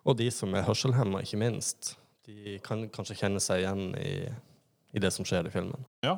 Og 0.07 0.19
de 0.19 0.27
som 0.35 0.55
er 0.55 0.67
hørselhemma, 0.67 1.23
ikke 1.23 1.41
minst. 1.43 1.95
De 2.27 2.59
kan 2.67 2.87
kanskje 2.91 3.19
kjenne 3.21 3.43
seg 3.43 3.63
igjen 3.63 3.93
i, 4.01 4.15
i 4.97 5.03
det 5.03 5.13
som 5.15 5.27
skjer 5.27 5.47
i 5.47 5.55
filmen. 5.55 5.87
Ja. 6.07 6.17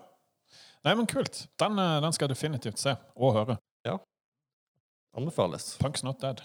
Nei, 0.86 0.94
men 0.94 1.08
kult. 1.10 1.44
Den, 1.60 1.76
den 1.76 2.14
skal 2.16 2.28
jeg 2.28 2.36
definitivt 2.36 2.80
se 2.80 2.94
og 3.16 3.34
høre. 3.36 3.58
Ja. 3.84 3.98
Anbefales. 5.16 5.74
Punk's 5.82 6.04
not 6.06 6.22
dead. 6.22 6.40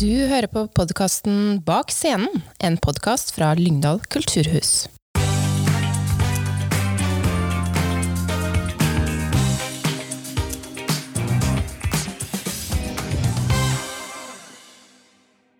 Du 0.00 0.08
hører 0.08 0.48
på 0.48 0.62
podkasten 0.72 1.58
Bak 1.60 1.90
scenen, 1.92 2.40
en 2.64 2.78
podkast 2.80 3.34
fra 3.36 3.50
Lyngdal 3.58 3.98
kulturhus. 4.08 4.86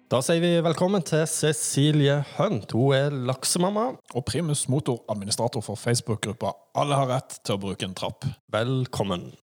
Da 0.08 0.22
sier 0.24 0.40
vi 0.40 0.54
velkommen 0.64 1.04
til 1.04 1.26
Cecilie 1.28 2.22
Hunt. 2.38 2.72
Hun 2.72 2.96
er 2.96 3.12
laksemamma. 3.12 3.90
Og 4.16 4.24
primus 4.24 4.64
motor, 4.72 5.02
administrator 5.12 5.60
for 5.60 5.76
Facebook-gruppa 5.76 6.56
Alle 6.80 6.96
har 6.96 7.12
rett 7.12 7.42
til 7.44 7.58
å 7.58 7.64
bruke 7.68 7.84
en 7.84 7.98
trapp. 7.98 8.24
Velkommen. 8.48 9.34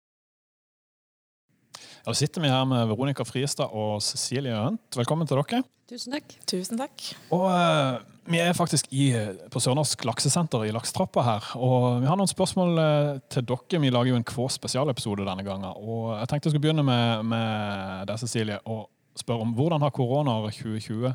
Da 2.06 2.12
sitter 2.14 2.38
vi 2.38 2.46
her 2.46 2.62
med 2.70 2.86
Veronica 2.86 3.24
Friestad 3.26 3.72
og 3.74 3.98
Cecilie 3.98 4.54
Hunt. 4.54 4.94
Velkommen 4.94 5.26
til 5.26 5.40
dere. 5.40 5.64
Tusen 5.90 6.12
takk. 6.14 6.36
Tusen 6.46 6.78
takk. 6.78 7.02
Og 7.34 7.48
uh, 7.50 7.98
Vi 8.30 8.38
er 8.38 8.54
faktisk 8.54 8.86
i, 8.94 9.08
på 9.50 9.62
Sørnorsk 9.62 10.04
laksesenter 10.06 10.68
i 10.68 10.70
Laksetrappa 10.74 11.24
her. 11.26 11.48
Og 11.58 12.04
Vi 12.04 12.06
har 12.06 12.18
noen 12.18 12.30
spørsmål 12.30 12.78
eh, 12.82 13.10
til 13.30 13.42
dere. 13.46 13.80
Vi 13.82 13.90
lager 13.90 14.12
jo 14.12 14.20
en 14.20 14.26
Kvå 14.26 14.46
spesialepisode 14.54 15.26
denne 15.26 15.42
gangen. 15.46 15.66
Og 15.82 16.14
Jeg 16.20 16.30
tenkte 16.30 16.46
jeg 16.46 16.54
skulle 16.54 16.66
begynne 16.68 16.86
med, 16.86 17.26
med 17.26 18.06
deg, 18.06 18.22
Cecilie, 18.22 18.60
og 18.70 18.86
spørre 19.18 19.42
om 19.42 19.54
hvordan 19.58 19.82
har 19.82 19.94
koronaåret 19.94 20.58
2020 20.62 21.10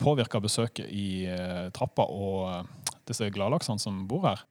påvirka 0.00 0.40
besøket 0.40 0.88
i 0.88 1.28
uh, 1.28 1.68
trappa 1.76 2.08
og 2.08 2.48
eh, 2.48 2.96
disse 3.12 3.28
gladlaksene 3.28 3.80
som 3.82 4.06
bor 4.08 4.24
her? 4.24 4.44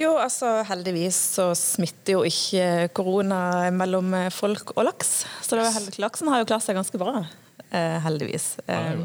Jo, 0.00 0.14
altså 0.16 0.62
heldigvis 0.64 1.16
så 1.36 1.50
smitter 1.58 2.14
jo 2.16 2.20
ikke 2.24 2.88
korona 2.96 3.68
mellom 3.74 4.14
folk 4.32 4.72
og 4.72 4.86
laks. 4.88 5.10
Så 5.44 5.58
det 5.58 5.66
var 5.66 5.74
heldig. 5.76 5.98
laksen 6.00 6.30
har 6.32 6.40
jo 6.40 6.46
klart 6.48 6.64
seg 6.64 6.78
ganske 6.78 7.00
bra, 7.00 7.26
eh, 7.68 7.98
heldigvis. 8.06 8.54
Ja, 8.64 8.94
Eh, 8.94 9.04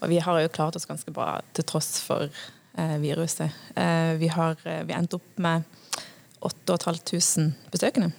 og 0.00 0.08
vi 0.08 0.20
har 0.22 0.40
jo 0.40 0.48
klart 0.48 0.76
oss 0.78 0.86
ganske 0.86 1.10
bra 1.10 1.40
til 1.52 1.64
tross 1.66 2.00
for 2.00 2.30
eh, 2.78 2.96
viruset. 3.02 3.50
Vi 4.18 4.28
har 4.30 4.54
vi 4.62 4.94
endte 4.94 5.18
opp 5.18 5.38
med 5.42 5.64
8500 6.40 7.52
besøkende. 7.72 8.12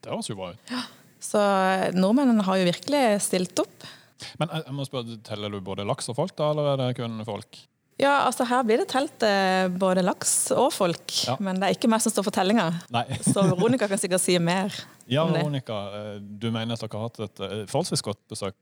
Det 0.00 0.10
høres 0.10 0.30
jo 0.30 0.36
bra 0.38 0.50
ut. 0.54 0.72
Ja. 0.72 0.82
Så 1.20 1.42
nordmennene 1.92 2.42
har 2.42 2.56
jo 2.56 2.66
virkelig 2.70 3.20
stilt 3.20 3.58
opp. 3.60 3.86
Men 4.40 4.48
jeg 4.48 4.72
må 4.72 4.86
spørre, 4.88 5.18
teller 5.22 5.52
du 5.52 5.60
både 5.60 5.84
laks 5.84 6.08
og 6.08 6.16
folk, 6.16 6.34
da, 6.38 6.50
eller 6.50 6.72
er 6.72 6.82
det 6.82 6.96
kun 6.96 7.20
folk? 7.28 7.60
Ja, 7.96 8.26
altså 8.26 8.44
her 8.44 8.60
blir 8.68 8.82
det 8.82 8.90
telt 8.92 9.22
eh, 9.24 9.68
både 9.72 10.02
laks 10.04 10.50
og 10.52 10.68
folk, 10.76 11.14
Ja. 11.24 11.38
men 11.40 11.56
det 11.56 11.64
er 11.70 11.76
ikke 11.78 11.88
meg 11.88 12.02
som 12.04 12.12
står 12.12 12.26
for 12.26 12.34
tellinga. 12.36 12.66
Så 13.32 13.40
Veronica 13.48 13.88
kan 13.88 13.96
sikkert 14.02 14.20
si 14.20 14.34
mer. 14.38 14.74
Ja, 15.08 15.22
om 15.24 15.32
det. 15.32 15.40
Veronica, 15.40 15.78
eh, 15.96 16.18
du 16.20 16.50
mener 16.52 16.76
at 16.76 16.82
dere 16.84 16.98
har 17.00 17.06
hatt 17.08 17.22
et 17.24 17.40
eh, 17.46 17.62
forholdsvis 17.70 18.04
godt 18.04 18.20
besøk? 18.28 18.54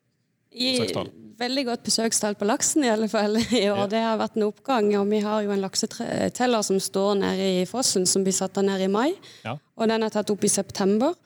Besøkstall. 0.54 1.08
veldig 1.40 1.64
godt 1.66 1.82
besøkstall 1.82 2.36
på 2.38 2.46
laksen 2.46 2.84
i 2.86 2.90
alle 2.92 3.08
fall 3.10 3.34
i 3.58 3.64
år. 3.72 3.80
Ja. 3.80 3.86
Det 3.90 4.02
har 4.04 4.20
vært 4.20 4.36
en 4.38 4.46
oppgang, 4.46 4.92
og 5.00 5.08
vi 5.10 5.18
har 5.24 5.42
jo 5.42 5.50
en 5.50 5.64
lakseteller 5.64 6.62
som 6.62 6.78
står 6.78 7.16
nede 7.24 7.48
i 7.56 7.64
fossen, 7.66 8.06
som 8.06 8.22
blir 8.22 8.36
satt 8.36 8.60
ned 8.62 8.84
i 8.86 8.86
mai. 8.86 9.16
Ja. 9.42 9.56
Og 9.74 9.90
den 9.90 10.06
er 10.06 10.14
tatt 10.14 10.30
opp 10.30 10.46
i 10.46 10.52
september. 10.52 11.16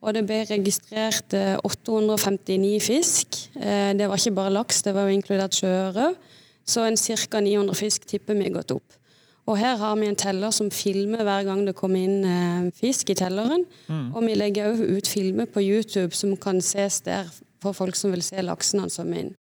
Og 0.00 0.14
det 0.16 0.22
ble 0.24 0.40
registrert 0.48 1.36
eh, 1.36 1.58
859 1.68 2.80
fisk. 2.80 3.42
Det 3.58 4.08
var 4.08 4.16
ikke 4.16 4.36
bare 4.40 4.56
laks, 4.56 4.80
det 4.86 4.96
var 4.96 5.10
jo 5.10 5.18
inkludert 5.20 5.58
sjøørret. 5.60 6.16
Så 6.68 6.84
en 6.84 6.98
ca. 7.00 7.40
900 7.40 7.74
fisk 7.78 8.04
tipper 8.10 8.36
vi 8.36 8.52
gått 8.52 8.74
opp. 8.74 8.96
Og 9.48 9.56
her 9.56 9.78
har 9.80 9.96
vi 9.96 10.10
en 10.10 10.18
teller 10.18 10.52
som 10.52 10.68
filmer 10.68 11.24
hver 11.24 11.46
gang 11.48 11.62
det 11.64 11.72
kommer 11.76 12.04
inn 12.04 12.24
eh, 12.28 12.68
fisk 12.76 13.14
i 13.14 13.16
telleren. 13.16 13.64
Og 14.12 14.20
vi 14.26 14.36
legger 14.36 14.74
òg 14.74 14.82
ut 14.98 15.08
filmer 15.08 15.48
på 15.48 15.64
YouTube 15.64 16.12
som 16.16 16.36
kan 16.36 16.60
ses 16.60 17.00
der 17.06 17.30
for 17.62 17.72
folk 17.72 17.96
som 17.96 18.12
vil 18.12 18.22
se 18.22 18.44
laksene 18.44 18.84
som 18.86 18.92
svømmer 19.00 19.24
inn. 19.24 19.34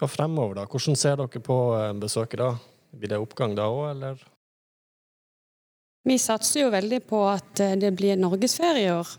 Og 0.00 0.10
fremover, 0.10 0.60
da? 0.60 0.66
Hvordan 0.68 0.98
ser 0.98 1.16
dere 1.20 1.42
på 1.44 1.56
eh, 1.78 1.92
besøket 2.00 2.42
da? 2.42 2.50
Blir 2.96 3.12
det 3.12 3.20
oppgang 3.22 3.54
da 3.58 3.68
òg, 3.70 3.84
eller? 3.92 4.22
Vi 6.08 6.16
satser 6.18 6.64
jo 6.64 6.70
veldig 6.72 7.02
på 7.08 7.20
at 7.28 7.60
eh, 7.62 7.76
det 7.80 7.92
blir 7.96 8.18
norgesferie 8.20 8.88
i 8.88 8.94
år. 8.94 9.12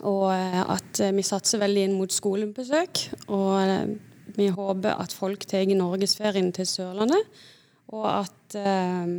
Og 0.00 0.28
eh, 0.34 0.60
at 0.76 1.02
vi 1.16 1.24
satser 1.26 1.62
veldig 1.64 1.88
inn 1.88 1.98
mot 1.98 2.14
skolebesøk. 2.14 3.04
Og 3.32 3.96
vi 4.38 4.48
håper 4.52 5.00
at 5.00 5.12
folk 5.16 5.44
tar 5.48 5.68
norgesferien 5.74 6.52
til 6.52 6.66
Sørlandet. 6.68 7.42
Og 7.90 8.06
at 8.06 8.56
eh, 8.58 9.14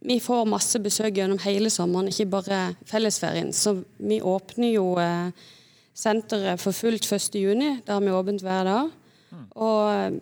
vi 0.00 0.18
får 0.20 0.48
masse 0.48 0.80
besøk 0.80 1.14
gjennom 1.16 1.40
hele 1.44 1.70
sommeren, 1.72 2.08
ikke 2.08 2.30
bare 2.32 2.60
fellesferien. 2.88 3.52
Så 3.52 3.78
vi 3.98 4.20
åpner 4.20 4.74
jo 4.74 4.94
eh, 5.00 5.32
senteret 5.96 6.60
for 6.60 6.76
fullt 6.76 7.04
1.6. 7.04 7.84
Da 7.86 7.96
har 7.96 8.04
vi 8.04 8.12
åpent 8.12 8.44
hver 8.44 8.68
dag. 8.68 8.92
Og 9.56 9.80
eh, 9.94 10.20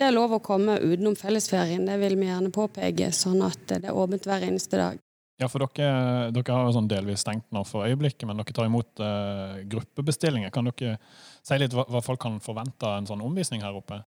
det 0.00 0.06
er 0.08 0.16
lov 0.16 0.32
å 0.32 0.40
komme 0.40 0.78
utenom 0.80 1.12
fellesferien, 1.18 1.84
det 1.84 1.98
vil 2.00 2.16
vi 2.16 2.30
gjerne 2.30 2.48
påpeke, 2.54 3.10
sånn 3.12 3.42
at 3.44 3.66
det 3.68 3.90
er 3.90 3.96
åpent 3.96 4.24
hver 4.24 4.46
eneste 4.46 4.78
dag. 4.80 5.00
Ja, 5.40 5.48
for 5.48 5.64
dere, 5.64 6.28
dere 6.36 6.52
har 6.52 6.66
jo 6.68 6.74
sånn 6.76 6.88
delvis 6.90 7.22
stengt 7.24 7.46
nå 7.54 7.62
for 7.64 7.86
øyeblikket, 7.88 8.26
men 8.28 8.36
dere 8.42 8.52
tar 8.56 8.68
imot 8.68 9.00
eh, 9.00 9.62
gruppebestillinger. 9.72 10.52
Kan 10.52 10.68
dere 10.68 10.98
si 11.40 11.56
litt 11.62 11.72
hva, 11.76 11.86
hva 11.88 12.02
folk 12.04 12.20
kan 12.20 12.36
forvente 12.44 12.84
av 12.84 12.98
en 13.00 13.08
sånn 13.08 13.22
omvisning 13.24 13.64
her 13.64 13.78
oppe? 13.78 14.02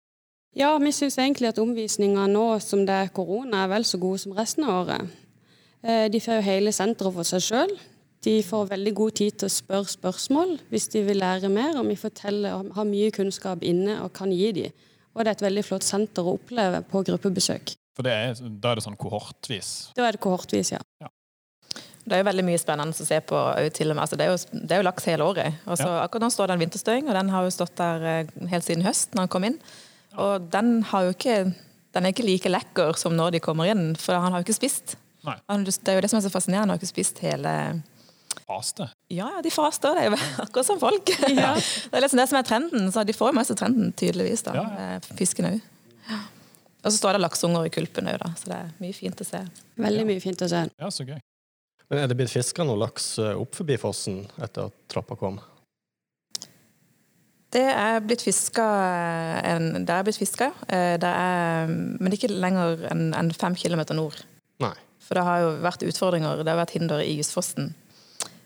Ja, 0.58 0.72
vi 0.82 0.90
syns 0.96 1.20
egentlig 1.22 1.52
at 1.52 1.62
omvisninga 1.62 2.26
nå 2.32 2.48
som 2.66 2.82
det 2.88 2.96
er 3.04 3.12
korona, 3.14 3.64
er 3.68 3.74
vel 3.76 3.86
så 3.86 4.00
gode 4.02 4.24
som 4.24 4.34
resten 4.34 4.66
av 4.66 4.80
året. 4.82 5.14
Eh, 5.86 6.08
De 6.10 6.22
får 6.24 6.40
jo 6.40 6.48
hele 6.50 6.74
senteret 6.74 7.14
for 7.20 7.30
seg 7.30 7.46
sjøl. 7.46 7.76
De 8.26 8.34
får 8.44 8.72
veldig 8.74 8.94
god 8.98 9.16
tid 9.22 9.38
til 9.40 9.48
å 9.48 9.54
spørre 9.54 9.94
spørsmål 9.94 10.58
hvis 10.74 10.90
de 10.92 11.04
vil 11.08 11.22
lære 11.22 11.52
mer, 11.54 11.78
og 11.80 11.86
vi 11.88 11.96
forteller 11.96 12.58
og 12.58 12.74
har 12.76 12.90
mye 12.90 13.14
kunnskap 13.16 13.62
inne 13.64 14.00
og 14.02 14.12
kan 14.18 14.34
gi 14.34 14.50
dem. 14.58 14.74
Og 15.14 15.22
det 15.24 15.30
er 15.30 15.38
et 15.38 15.46
veldig 15.46 15.64
flott 15.68 15.86
senter 15.86 16.26
å 16.26 16.34
oppleve 16.40 16.82
på 16.90 17.04
gruppebesøk. 17.06 17.76
For 17.96 18.08
det 18.08 18.12
er, 18.16 18.36
da 18.60 18.74
er 18.74 18.80
det 18.80 18.86
sånn 18.86 18.98
kohortvis. 19.00 19.70
Da 19.96 20.06
er 20.08 20.16
det 20.16 20.22
kohortvis, 20.24 20.74
ja. 20.74 20.82
Det 22.10 22.18
er 22.18 22.24
jo 22.24 22.28
veldig 22.30 22.46
mye 22.48 22.60
spennende 22.62 22.96
å 22.98 23.08
se 23.08 23.20
på. 23.30 23.40
til 23.78 23.92
og 23.94 23.96
med. 24.00 24.04
Altså, 24.04 24.18
det, 24.20 24.26
er 24.26 24.34
jo, 24.34 24.64
det 24.66 24.76
er 24.76 24.82
jo 24.82 24.88
laks 24.90 25.06
hele 25.12 25.28
året. 25.30 25.60
Og 25.70 25.78
så 25.80 25.88
Akkurat 26.02 26.26
nå 26.26 26.32
står 26.34 26.50
det 26.50 26.56
en 26.58 26.64
vinterstøing, 26.66 27.08
og 27.12 27.18
den 27.20 27.30
har 27.34 27.46
jo 27.46 27.54
stått 27.54 27.76
der 27.80 28.08
eh, 28.14 28.32
helt 28.52 28.66
siden 28.66 28.86
høst. 28.88 29.14
når 29.14 29.28
han 29.28 29.34
kom 29.36 29.46
inn. 29.48 29.60
Og 30.20 30.48
den, 30.52 30.72
har 30.90 31.06
jo 31.06 31.14
ikke, 31.14 31.38
den 31.94 32.06
er 32.10 32.16
ikke 32.16 32.26
like 32.26 32.50
lekker 32.50 32.98
som 32.98 33.14
når 33.16 33.38
de 33.38 33.44
kommer 33.46 33.70
inn, 33.70 33.94
for 34.02 34.18
han 34.18 34.34
har 34.34 34.42
jo 34.42 34.48
ikke 34.50 34.58
spist. 34.58 34.98
Nei. 35.28 35.36
Han, 35.52 35.64
det 35.68 35.78
er 35.92 36.00
jo 36.00 36.02
det 36.06 36.10
som 36.10 36.18
er 36.22 36.26
så 36.26 36.32
fascinerende, 36.34 36.66
han 36.66 36.74
har 36.76 36.82
ikke 36.82 36.94
spist 36.96 37.22
hele 37.24 37.54
Faste. 38.50 38.86
Ja, 39.14 39.28
ja, 39.36 39.42
de 39.46 39.50
faster. 39.54 39.94
Det 39.94 40.04
er 40.08 40.10
jo 40.10 40.18
akkurat 40.46 40.66
som 40.66 40.80
folk. 40.82 41.10
Ja. 41.30 41.52
det 41.58 41.98
er 41.98 42.02
liksom 42.02 42.18
det 42.22 42.28
som 42.32 42.38
er 42.40 42.46
trenden. 42.48 42.88
Så 42.94 43.04
de 43.06 43.14
får 43.14 43.30
jo 43.30 43.38
mest 43.38 43.54
av 43.54 43.58
trenden, 43.62 43.92
tydeligvis. 43.98 44.42
da, 44.48 44.56
Ja, 44.58 44.64
ja. 44.74 44.88
eh, 44.98 45.10
Fisken 45.20 45.46
òg. 45.52 45.60
Og 46.80 46.88
så 46.94 46.96
står 46.98 47.18
det 47.18 47.22
laksunger 47.26 47.68
i 47.68 47.72
kulpen 47.74 48.08
òg, 48.10 48.18
da. 48.22 48.30
Så 48.40 48.50
det 48.50 48.58
er 48.58 48.70
mye 48.82 48.96
fint 48.96 49.22
å 49.22 49.28
se. 49.28 49.42
Veldig 49.78 50.06
mye 50.10 50.22
fint 50.24 50.42
å 50.46 50.50
se. 50.50 50.64
Ja, 50.80 50.90
så 50.94 51.06
gøy. 51.06 51.20
Men 51.90 52.04
er 52.04 52.10
det 52.10 52.18
blitt 52.20 52.34
fiska 52.34 52.66
noe 52.68 52.78
laks 52.78 53.16
eh, 53.22 53.34
opp 53.38 53.58
forbi 53.58 53.78
fossen 53.82 54.22
etter 54.38 54.70
at 54.70 54.76
trappa 54.92 55.18
kom? 55.18 55.40
Det 57.50 57.66
er 57.66 57.98
blitt 58.06 58.22
fiska 58.22 58.66
Det 59.74 59.90
er 59.90 60.04
blitt 60.06 60.20
fiska, 60.22 60.52
eh, 60.70 60.98
det 61.02 61.14
men 61.98 62.14
ikke 62.14 62.30
lenger 62.30 62.86
enn 62.92 63.10
en 63.18 63.32
fem 63.34 63.58
kilometer 63.58 63.98
nord. 63.98 64.20
Nei. 64.62 64.76
For 65.02 65.18
det 65.18 65.26
har 65.26 65.42
jo 65.42 65.56
vært 65.64 65.86
utfordringer, 65.90 66.44
det 66.44 66.54
har 66.54 66.62
vært 66.62 66.76
hinder 66.78 67.02
i 67.02 67.16
Jusfossen. 67.18 67.74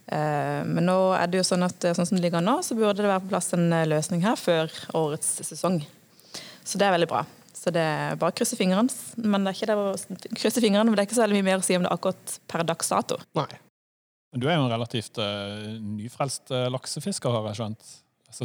Eh, 0.07 0.63
Men 0.63 0.87
nå 0.87 0.97
er 1.17 1.27
det 1.27 1.41
jo 1.41 1.47
sånn 1.49 1.67
at 1.67 1.83
sånn 1.83 2.07
som 2.07 2.15
det 2.15 2.23
ligger 2.23 2.43
nå, 2.43 2.61
så 2.63 2.79
burde 2.79 3.03
det 3.03 3.11
være 3.11 3.25
på 3.25 3.33
plass 3.33 3.51
en 3.57 3.67
løsning 3.91 4.23
her 4.23 4.39
før 4.39 4.71
årets 4.95 5.41
sesong. 5.43 5.81
Så 6.63 6.79
det 6.79 6.87
er 6.87 6.95
veldig 6.95 7.11
bra. 7.11 7.25
Så 7.63 7.71
det 7.71 7.79
er 7.79 8.17
bare 8.19 8.33
å 8.33 8.35
krysse 8.35 8.57
fingrene. 8.59 8.91
Men 9.23 9.45
det 9.45 9.53
er 9.53 9.59
ikke 9.59 9.69
det 9.69 9.77
å 9.79 10.31
krysse 10.35 10.63
fingrene, 10.63 10.89
men 10.89 10.97
det 10.97 11.05
er 11.05 11.07
ikke 11.07 11.15
så 11.15 11.23
veldig 11.23 11.39
mye 11.39 11.47
mer 11.47 11.61
å 11.61 11.65
si 11.65 11.77
om 11.77 11.85
det 11.85 11.93
akkurat 11.93 12.37
per 12.51 12.65
dags 12.67 12.91
dato. 12.91 13.19
Nei. 13.39 13.47
Men 14.33 14.41
Du 14.43 14.47
er 14.49 14.57
jo 14.57 14.65
en 14.65 14.73
relativt 14.73 15.19
uh, 15.21 15.69
nyfrelst 15.77 16.51
uh, 16.51 16.65
laksefisker, 16.73 17.31
har 17.31 17.51
jeg 17.51 17.61
skjønt. 17.61 17.93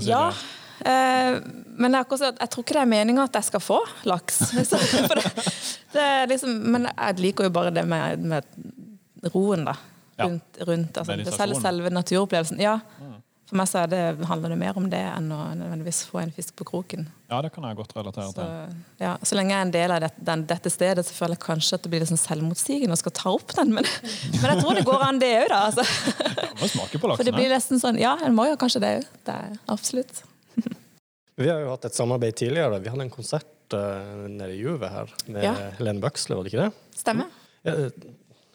Ja, 0.05 0.27
eh, 0.85 1.39
men 1.81 1.95
det 1.95 1.97
er 1.97 2.03
akkurat, 2.03 2.21
sånn 2.21 2.35
at 2.35 2.43
jeg 2.43 2.51
tror 2.53 2.65
ikke 2.67 2.75
det 2.77 2.81
er 2.83 2.91
meninga 2.91 3.23
at 3.25 3.39
jeg 3.39 3.47
skal 3.47 3.63
få 3.65 3.79
laks. 4.11 4.43
Så, 4.69 4.81
for 5.09 5.17
det, 5.17 5.31
det 5.95 6.03
er 6.05 6.29
liksom, 6.29 6.59
men 6.75 6.91
jeg 6.91 7.23
liker 7.25 7.49
jo 7.49 7.55
bare 7.57 7.73
det 7.73 7.87
med, 7.89 8.27
med 8.35 9.33
roen, 9.33 9.65
da. 9.71 9.79
Rundt, 10.19 10.61
rundt 10.67 10.99
altså, 10.99 11.17
det 11.17 11.33
selve, 11.33 11.61
selve 11.63 11.93
naturopplevelsen. 11.95 12.61
Ja. 12.61 12.77
For 13.49 13.57
meg 13.57 13.69
så 13.71 13.79
er 13.81 13.89
det, 13.89 14.01
handler 14.29 14.53
det 14.53 14.59
mer 14.61 14.77
om 14.77 14.91
det 14.93 14.99
enn 15.01 15.31
å 15.33 15.39
nødvendigvis 15.57 16.03
få 16.11 16.19
en 16.21 16.33
fisk 16.37 16.53
på 16.61 16.67
kroken. 16.69 17.07
ja, 17.31 17.39
det 17.45 17.49
kan 17.55 17.65
jeg 17.65 17.79
godt 17.79 17.95
relatere 17.97 18.27
Så, 18.29 18.45
til. 18.45 18.75
ja, 19.01 19.15
så 19.25 19.39
lenge 19.39 19.55
jeg 19.55 19.59
er 19.59 19.67
en 19.67 19.73
del 19.73 19.95
av 19.95 20.03
det, 20.05 20.11
den, 20.29 20.43
dette 20.51 20.73
stedet, 20.73 21.05
så 21.09 21.17
føler 21.17 21.39
jeg 21.39 21.45
kanskje 21.47 21.79
at 21.79 21.87
det 21.87 21.93
blir 21.95 22.05
litt 22.05 22.11
sånn 22.11 22.21
selvmotsigende 22.21 22.93
å 22.93 23.01
skal 23.01 23.15
ta 23.17 23.33
opp 23.33 23.55
den. 23.57 23.73
Men, 23.79 23.89
men 24.43 24.53
jeg 24.53 24.61
tror 24.61 24.77
det 24.77 24.85
går 24.85 25.07
an, 25.07 25.21
det 25.23 25.33
òg, 25.41 25.49
da. 25.55 25.63
Altså. 25.71 25.87
Ja, 26.39 26.51
må 26.61 26.69
smake 26.69 27.01
på 27.01 27.13
For 27.15 27.25
det 27.25 27.33
blir 27.37 27.51
nesten 27.53 27.81
sånn 27.81 27.97
Ja, 28.01 28.17
en 28.27 28.35
må 28.37 28.45
jo 28.51 28.59
kanskje 28.61 28.83
det 28.85 28.93
òg. 28.99 29.09
Det 29.29 29.39
absolutt. 29.73 30.23
Vi 31.39 31.49
har 31.49 31.61
jo 31.63 31.73
hatt 31.73 31.89
et 31.89 31.97
samarbeid 31.97 32.37
tidligere. 32.37 32.81
Vi 32.83 32.91
hadde 32.93 33.05
en 33.07 33.13
konsert 33.15 33.77
uh, 33.79 34.27
nede 34.29 34.53
i 34.57 34.61
Juve 34.61 34.91
her 34.93 35.13
med 35.31 35.45
Ja. 35.47 35.53
Helene 35.79 36.03
Bøksle, 36.03 36.37
var 36.37 36.45
det 36.45 36.53
ikke 36.53 36.67
det? 36.67 36.99
Stemmer. 36.99 37.31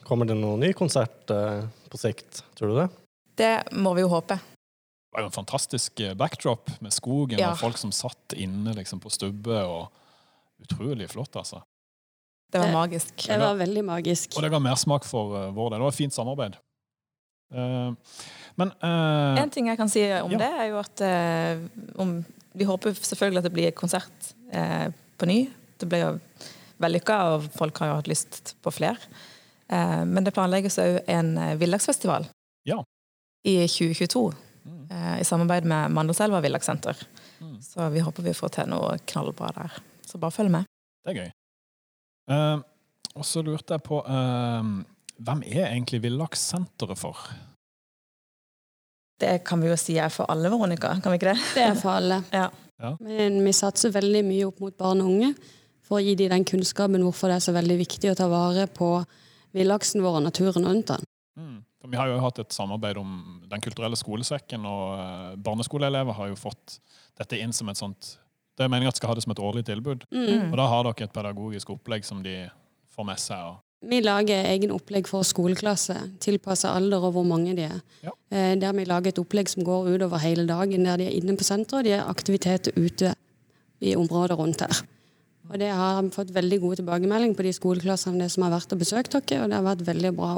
Kommer 0.04 0.28
det 0.28 0.36
noen 0.36 0.60
ny 0.66 0.74
konsert 0.76 1.32
uh, 1.32 1.64
på 1.90 2.00
sikt, 2.02 2.44
tror 2.60 2.74
du 2.74 2.82
det? 2.84 2.90
Det 3.40 3.54
må 3.80 3.96
vi 3.98 4.04
jo 4.04 4.12
håpe. 4.12 4.38
Det 5.14 5.20
var 5.20 5.28
jo 5.28 5.30
en 5.30 5.36
fantastisk 5.36 6.00
eh, 6.02 6.16
backdrop 6.18 6.72
med 6.82 6.94
skogen 6.94 7.38
Ja. 7.38 7.52
og 7.52 7.60
folk 7.60 7.78
som 7.78 7.92
satt 7.94 8.34
inne 8.34 8.74
liksom, 8.74 9.00
på 9.00 9.12
stubbe. 9.14 9.60
og 9.62 9.92
Utrolig 10.64 11.06
flott, 11.12 11.36
altså. 11.36 11.60
Det 12.52 12.58
var 12.62 12.72
magisk. 12.74 13.14
Det 13.28 13.38
var 13.38 13.54
veldig 13.60 13.84
magisk. 13.86 14.34
Og 14.38 14.42
det 14.42 14.50
ga 14.50 14.60
mersmak 14.62 15.06
for 15.06 15.36
uh, 15.36 15.52
vår 15.54 15.70
del. 15.70 15.78
Det 15.80 15.84
var 15.84 15.94
et 15.94 15.98
fint 15.98 16.14
samarbeid. 16.16 16.56
Uh, 17.54 17.94
men 18.58 18.72
uh, 18.82 19.38
En 19.42 19.54
ting 19.54 19.68
jeg 19.70 19.78
kan 19.78 19.90
si 19.90 20.02
om 20.18 20.32
Ja. 20.34 20.38
det, 20.42 20.50
er 20.50 20.66
jo 20.72 20.80
at 20.82 21.04
om, 22.02 22.16
vi 22.54 22.66
håper 22.66 22.94
selvfølgelig 22.98 23.38
at 23.44 23.48
det 23.50 23.54
blir 23.54 23.72
konsert 23.78 24.34
eh, 24.54 24.90
på 25.18 25.26
ny. 25.30 25.50
Det 25.78 25.90
blir 25.90 26.04
jo 26.06 26.12
vellykka, 26.82 27.18
og 27.34 27.48
folk 27.58 27.78
har 27.82 27.92
jo 27.92 28.00
hatt 28.02 28.10
lyst 28.10 28.56
på 28.62 28.74
flere. 28.74 28.98
Eh, 29.70 30.02
men 30.06 30.24
det 30.26 30.34
planlegges 30.34 30.78
òg 30.82 31.02
en 31.10 31.36
villaksfestival. 31.62 32.30
Ja. 32.66 32.84
i 33.44 33.58
2022. 33.68 34.32
eh, 34.90 35.16
I 35.22 35.28
samarbeid 35.28 35.68
med 35.70 35.92
Mandelselva 35.92 36.42
villakssenter. 36.44 36.98
Mm. 37.40 37.56
Så 37.62 37.90
vi 37.94 38.04
håper 38.04 38.24
vi 38.24 38.36
får 38.38 38.54
til 38.58 38.70
noe 38.72 38.98
knallbra 39.10 39.52
der. 39.58 39.80
Så 40.08 40.20
bare 40.22 40.36
følg 40.36 40.54
med. 40.54 40.70
Det 41.04 41.14
er 41.14 41.22
gøy. 41.22 41.32
Uh, 42.32 42.60
og 43.20 43.26
så 43.28 43.42
lurte 43.44 43.76
jeg 43.76 43.84
på 43.84 43.98
uh, 44.00 44.68
Hvem 45.24 45.42
er 45.44 45.66
egentlig 45.68 46.00
Villakssenteret 46.06 46.98
for? 46.98 47.20
Det 49.20 49.42
kan 49.48 49.60
vi 49.62 49.68
jo 49.68 49.76
si 49.80 49.98
er 50.00 50.12
for 50.12 50.32
alle, 50.32 50.50
Veronica. 50.52 50.96
Kan 51.04 51.14
vi 51.14 51.20
ikke 51.20 51.34
det? 51.34 51.42
Det 51.56 51.66
er 51.72 51.80
for 51.80 51.98
alle. 51.98 52.24
Ja. 52.84 52.98
Men 53.00 53.38
vi 53.46 53.52
satser 53.56 53.94
veldig 53.96 54.24
mye 54.28 54.48
opp 54.50 54.58
mot 54.60 54.74
barn 54.76 55.00
og 55.00 55.12
unge 55.14 55.30
for 55.86 56.00
å 56.00 56.04
gi 56.04 56.18
dem 56.20 56.34
den 56.34 56.44
kunnskapen 56.44 57.04
hvorfor 57.06 57.32
det 57.32 57.38
er 57.38 57.44
så 57.46 57.54
veldig 57.56 57.78
viktig 57.80 58.10
å 58.12 58.16
ta 58.18 58.26
vare 58.28 58.66
på 58.68 58.90
villaksen 59.56 60.04
vår 60.04 60.18
og 60.20 60.26
naturen 60.26 60.68
rundt 60.68 60.90
den. 60.90 61.06
Mm. 61.40 61.60
For 61.84 61.92
vi 61.92 62.00
har 62.00 62.08
jo 62.08 62.20
hatt 62.24 62.40
et 62.40 62.56
samarbeid 62.56 62.96
om 63.02 63.16
Den 63.52 63.62
kulturelle 63.64 63.98
skolesekken, 64.00 64.64
og 64.64 64.94
eh, 64.96 65.34
barneskoleelever 65.44 66.16
har 66.16 66.32
jo 66.32 66.40
fått 66.40 66.80
dette 67.20 67.40
inn 67.44 67.52
som 67.52 67.68
et 67.70 67.80
sånt 67.80 68.14
Det 68.56 68.64
er 68.64 68.72
meningen 68.72 68.88
at 68.88 68.96
de 68.96 69.02
skal 69.02 69.12
ha 69.12 69.18
det 69.20 69.26
som 69.26 69.34
et 69.34 69.42
årlig 69.44 69.66
tilbud. 69.68 70.06
Mm. 70.14 70.52
Og 70.54 70.58
da 70.62 70.70
har 70.70 70.88
dere 70.88 71.08
et 71.10 71.14
pedagogisk 71.14 71.74
opplegg 71.74 72.06
som 72.08 72.22
de 72.24 72.38
får 72.94 73.08
med 73.10 73.20
seg. 73.20 73.60
Vi 73.84 74.00
lager 74.00 74.46
egen 74.48 74.72
opplegg 74.72 75.10
for 75.10 75.28
skoleklasse, 75.28 75.96
tilpasset 76.24 76.70
alder 76.72 77.04
og 77.04 77.18
hvor 77.18 77.26
mange 77.28 77.56
de 77.58 77.66
er. 77.68 77.82
Ja. 78.06 78.14
Eh, 78.32 78.54
Der 78.62 78.78
vi 78.78 78.86
lager 78.88 79.12
et 79.12 79.20
opplegg 79.20 79.52
som 79.52 79.66
går 79.68 79.90
utover 79.92 80.24
hele 80.24 80.48
dagen, 80.48 80.88
der 80.88 81.02
de 81.02 81.10
er 81.10 81.18
inne 81.18 81.36
på 81.36 81.44
senteret, 81.44 81.82
og 81.82 81.84
de 81.90 81.98
har 81.98 82.08
aktiviteter 82.08 82.78
ute 82.78 83.12
i 83.84 83.98
området 84.00 84.40
rundt 84.40 84.64
her. 84.64 84.86
Og 85.52 85.60
det 85.60 85.74
har 85.76 86.00
fått 86.16 86.32
veldig 86.32 86.62
gode 86.62 86.80
tilbakemeldinger 86.80 87.36
på 87.36 87.44
de 87.44 87.52
skoleklassene 87.58 88.30
som 88.32 88.46
har 88.46 88.54
vært 88.56 88.72
og 88.72 88.80
besøkt 88.80 89.12
dere, 89.18 89.44
og 89.44 89.52
det 89.52 89.60
har 89.60 89.66
vært 89.66 89.84
veldig 89.90 90.14
bra. 90.16 90.36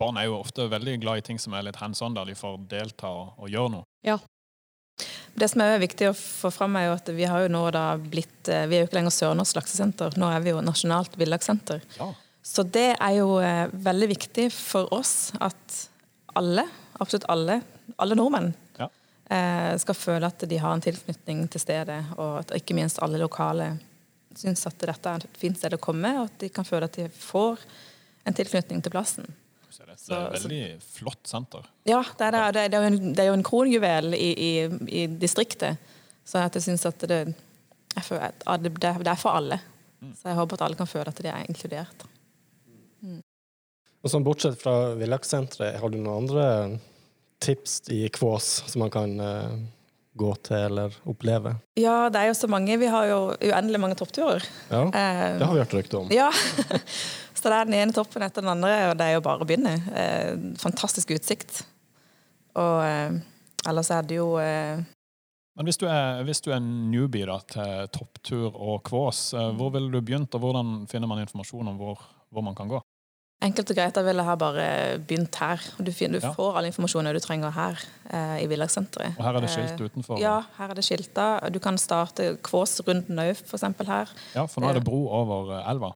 Barn 0.00 0.16
er 0.18 0.26
jo 0.28 0.38
ofte 0.40 0.66
veldig 0.70 0.96
glad 1.02 1.20
i 1.20 1.26
ting 1.30 1.38
som 1.40 1.54
er 1.54 1.66
litt 1.66 1.78
hands 1.80 2.02
on, 2.02 2.14
der 2.16 2.26
de 2.28 2.34
får 2.38 2.58
delta 2.70 3.10
og, 3.10 3.34
og 3.38 3.50
gjøre 3.52 3.72
noe. 3.76 3.86
Ja. 4.06 4.18
Det 5.34 5.48
som 5.50 5.62
er 5.64 5.80
viktig 5.82 6.06
å 6.10 6.14
få 6.14 6.50
fram, 6.54 6.76
er 6.78 6.88
jo 6.88 6.96
at 6.96 7.08
vi 7.16 7.26
har 7.26 7.42
jo 7.44 7.50
nå 7.50 7.64
da 7.74 7.96
blitt 7.98 8.46
eh, 8.52 8.66
Vi 8.70 8.76
er 8.76 8.84
jo 8.84 8.86
ikke 8.88 9.00
lenger 9.00 9.14
Sørnorsk 9.16 9.56
laksesenter, 9.58 10.14
nå 10.20 10.28
er 10.30 10.44
vi 10.44 10.52
jo 10.52 10.60
Nasjonalt 10.62 11.16
villakssenter. 11.18 11.82
Ja. 11.98 12.12
Så 12.44 12.62
det 12.62 12.92
er 13.02 13.16
jo 13.16 13.40
eh, 13.42 13.66
veldig 13.72 14.08
viktig 14.12 14.50
for 14.54 14.90
oss 14.94 15.32
at 15.42 15.80
alle, 16.38 16.66
absolutt 17.02 17.26
alle, 17.32 17.60
alle 17.98 18.18
nordmenn, 18.18 18.52
Ja. 18.78 18.88
eh, 19.30 19.72
skal 19.82 19.98
føle 19.98 20.30
at 20.30 20.46
de 20.50 20.58
har 20.62 20.74
en 20.76 20.82
tilknytning 20.84 21.46
til 21.50 21.62
stedet, 21.62 22.00
og 22.18 22.40
at 22.44 22.54
ikke 22.58 22.74
minst 22.78 23.00
alle 23.02 23.18
lokale 23.22 23.72
syns 24.34 24.66
at 24.70 24.78
dette 24.82 25.10
er 25.10 25.26
et 25.26 25.38
fint 25.38 25.58
sted 25.58 25.74
å 25.74 25.82
komme, 25.82 26.10
og 26.20 26.28
at 26.28 26.38
de 26.42 26.48
kan 26.54 26.66
føle 26.66 26.86
at 26.90 26.98
de 26.98 27.08
får 27.10 27.62
en 28.26 28.34
tilknytning 28.34 28.82
til 28.82 28.94
plassen. 28.94 29.26
Så 29.74 29.82
det 29.82 29.90
er 29.90 29.96
et 29.96 30.02
Så- 30.04 30.14
eh, 30.20 30.30
veldig 30.38 30.62
flott 30.86 31.26
senter. 31.26 31.66
Ja, 31.90 32.00
det 32.18 32.28
er, 32.28 32.36
det. 32.54 32.64
Det 32.70 32.78
er, 32.78 32.84
jo, 32.84 32.86
en, 32.92 33.12
det 33.16 33.24
er 33.24 33.30
jo 33.32 33.36
en 33.40 33.46
kronjuvel 33.46 34.14
i, 34.14 34.30
i, 34.38 34.50
i 35.02 35.06
distriktet. 35.18 35.78
Så 36.24 36.38
jeg 36.46 36.62
syns 36.62 36.86
at 36.88 37.02
det, 37.10 37.18
jeg 37.96 38.04
føler 38.06 38.28
at 38.30 38.44
at 38.46 38.62
det, 38.62 38.72
det 38.80 39.10
er 39.10 39.18
for 39.20 39.34
alle. 39.36 39.58
Så 40.14 40.28
jeg 40.30 40.36
håper 40.38 40.54
at 40.60 40.62
alle 40.68 40.76
kan 40.78 40.86
føle 40.86 41.08
at 41.10 41.20
de 41.24 41.28
er 41.32 41.46
inkludert. 41.50 42.06
Og 44.04 44.12
sånn 44.12 44.24
Bortsett 44.26 44.58
fra 44.60 44.92
Villakssenteret, 45.00 45.78
har 45.80 45.88
du 45.92 45.96
noen 45.96 46.24
andre 46.28 46.46
tips 47.44 47.78
i 47.92 48.02
Kvås 48.12 48.50
som 48.68 48.82
man 48.84 48.90
kan 48.92 49.14
uh, 49.20 49.54
gå 50.20 50.28
til 50.44 50.60
eller 50.68 50.92
oppleve? 51.08 51.54
Ja, 51.80 52.10
det 52.12 52.20
er 52.20 52.28
jo 52.28 52.34
så 52.36 52.50
mange. 52.52 52.76
Vi 52.80 52.90
har 52.92 53.08
jo 53.08 53.18
uendelig 53.40 53.80
mange 53.80 53.96
toppturer. 53.96 54.44
Ja, 54.70 54.82
Eh, 54.92 55.38
det 55.40 55.46
har 55.48 55.54
vi 55.56 55.62
hørt 55.64 55.74
rykte 55.80 56.02
om. 56.02 56.12
Ja. 56.12 56.28
Så 57.44 57.50
det 57.52 57.56
er 57.60 57.66
den 57.68 57.74
ene 57.76 57.92
toppen 57.92 58.22
etter 58.24 58.40
den 58.40 58.48
andre, 58.54 58.72
og 58.88 58.94
det 58.96 59.04
er 59.04 59.18
jo 59.18 59.24
bare 59.26 59.44
å 59.44 59.48
begynne. 59.48 59.74
Eh, 59.92 60.30
fantastisk 60.62 61.10
utsikt. 61.12 61.58
Og 62.56 62.78
eh, 62.86 63.18
ellers 63.68 63.90
er 63.92 64.06
det 64.08 64.16
jo 64.16 64.30
eh, 64.40 64.80
Men 65.58 65.68
hvis 65.68 65.76
du 65.76 65.84
er, 65.84 66.22
hvis 66.24 66.40
du 66.40 66.48
er 66.56 66.62
newbie 66.64 67.26
da, 67.28 67.36
til 67.52 67.90
topptur 67.92 68.48
og 68.56 68.80
Kvås, 68.88 69.20
eh, 69.36 69.50
hvor 69.58 69.74
ville 69.76 69.92
du 69.92 70.00
begynt, 70.00 70.32
og 70.32 70.40
hvordan 70.40 70.86
finner 70.88 71.10
man 71.10 71.20
informasjon 71.20 71.68
om 71.74 71.76
hvor, 71.82 72.00
hvor 72.32 72.46
man 72.46 72.56
kan 72.56 72.70
gå? 72.72 72.80
Enkelt 73.44 73.74
og 73.74 73.76
greit, 73.76 73.92
da 73.92 74.00
ville 74.06 74.24
jeg 74.24 74.40
bare 74.40 74.66
begynt 75.04 75.36
her. 75.42 75.60
Du, 75.84 75.90
finner, 75.92 76.22
du 76.22 76.24
Ja. 76.24 76.32
får 76.32 76.56
all 76.56 76.68
informasjonen 76.70 77.12
du 77.12 77.20
trenger 77.20 77.52
her 77.52 77.82
eh, 78.08 78.38
i 78.40 78.46
Villagssenteret. 78.48 79.18
Og 79.18 79.26
her 79.26 79.36
er 79.36 79.44
det 79.44 79.50
skilt 79.52 79.82
utenfor. 79.84 80.16
Ja, 80.22 80.38
her 80.56 80.72
er 80.72 80.78
det 80.80 80.86
skilta. 80.86 81.26
Du 81.52 81.60
kan 81.60 81.76
starte 81.76 82.38
Kvåsrunden 82.40 83.20
òg, 83.20 83.36
eksempel 83.44 83.90
her. 83.90 84.08
Ja, 84.32 84.46
for 84.48 84.64
nå 84.64 84.70
er 84.72 84.78
det 84.80 84.86
bro 84.88 85.02
over 85.12 85.58
eh, 85.58 85.68
elva. 85.74 85.92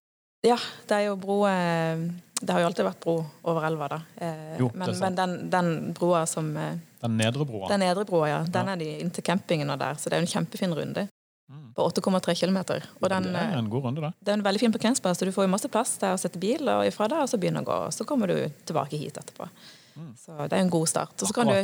Ja, 0.47 0.57
det 0.87 0.95
er 0.95 1.05
jo 1.09 1.17
bro 1.19 1.41
eh, 1.49 1.99
Det 2.39 2.53
har 2.55 2.61
jo 2.63 2.69
alltid 2.69 2.87
vært 2.87 3.01
bro 3.03 3.17
over 3.51 3.65
elva, 3.67 3.89
da. 3.91 3.99
Eh, 4.23 4.57
Jo, 4.61 4.71
men 4.75 4.93
men 5.01 5.15
den, 5.19 5.33
den 5.51 5.71
broa 5.97 6.25
som 6.31 6.53
eh, 6.57 6.77
Den 7.03 7.17
nedre 7.19 7.45
broa. 7.47 7.69
Den 7.73 7.81
nedre 7.83 8.05
broa, 8.07 8.29
ja. 8.29 8.43
Den 8.45 8.67
Ja. 8.67 8.73
er 8.73 8.77
de 8.79 8.91
inntil 9.03 9.25
campingen 9.25 9.71
og 9.71 9.79
der. 9.79 9.95
Så 9.99 10.09
det 10.11 10.19
er 10.19 10.23
jo 10.23 10.27
en 10.29 10.35
kjempefin 10.35 10.75
runde. 10.75 11.09
Mm. 11.51 11.73
På 11.75 11.87
8,3 11.89 12.35
km. 12.39 12.59
Og 13.03 13.09
den, 13.11 13.23
det 13.33 13.41
er 13.41 13.57
en 13.59 13.71
god 13.71 13.83
runde, 13.85 14.01
da. 14.05 14.11
det 14.21 14.29
er 14.29 14.37
en 14.37 14.43
veldig 14.45 14.61
fin 14.61 14.73
parkeringsplass, 14.73 15.19
så 15.19 15.25
du 15.25 15.33
får 15.33 15.47
jo 15.47 15.53
masse 15.55 15.69
plass 15.73 15.97
der 15.99 16.13
å 16.13 16.19
sette 16.21 16.39
bil 16.39 16.69
og 16.69 16.85
ifra 16.87 17.09
der, 17.09 17.23
og 17.25 17.29
så 17.31 17.39
begynne 17.41 17.63
å 17.63 17.65
gå. 17.65 17.79
Og 17.89 17.93
så 17.97 18.05
kommer 18.05 18.29
du 18.29 18.37
tilbake 18.69 18.99
hit 19.01 19.17
etterpå. 19.17 19.49
Mm. 19.97 20.11
Så 20.21 20.37
det 20.47 20.53
er 20.59 20.61
en 20.61 20.71
god 20.71 20.87
start. 20.91 21.15
Og 21.23 21.27
så 21.31 21.35
kan 21.35 21.47
du 21.49 21.57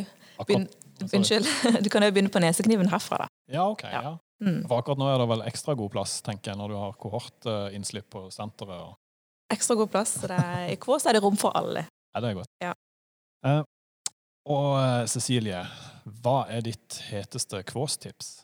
begynne 0.47 0.69
Unnskyld. 1.13 1.47
Du 1.85 1.89
kan 1.91 2.03
jo 2.07 2.11
begynne 2.15 2.31
på 2.31 2.39
nesekniven 2.41 2.89
herfra, 2.89 3.25
da. 3.25 3.27
Ja, 3.51 3.65
ok. 3.69 3.83
Ja. 3.93 4.15
Mm. 4.43 4.63
For 4.69 4.81
akkurat 4.81 4.99
nå 4.99 5.07
er 5.13 5.19
det 5.23 5.29
vel 5.31 5.45
ekstra 5.47 5.75
god 5.79 5.93
plass, 5.95 6.17
tenker 6.27 6.53
jeg, 6.53 6.59
når 6.59 6.73
du 6.73 6.77
har 6.81 6.97
kohortinnslipp 7.01 8.09
på 8.11 8.25
senteret. 8.35 8.81
Og... 8.83 8.97
Ekstra 9.55 9.77
god 9.79 9.93
plass. 9.93 10.17
Så 10.21 10.31
det 10.31 10.39
er, 10.41 10.65
I 10.75 10.79
Kvås 10.83 11.07
er 11.07 11.17
det 11.19 11.23
rom 11.25 11.37
for 11.41 11.55
alle. 11.57 11.87
Ja, 12.15 12.21
det 12.25 12.33
er 12.33 12.41
godt. 12.41 12.51
Ja. 12.63 12.73
Eh, 13.47 13.63
og 14.51 14.69
eh, 14.81 15.05
Cecilie, 15.11 15.63
hva 16.25 16.43
er 16.53 16.65
ditt 16.67 16.99
heteste 17.11 17.63
Kvås-tips? 17.71 18.35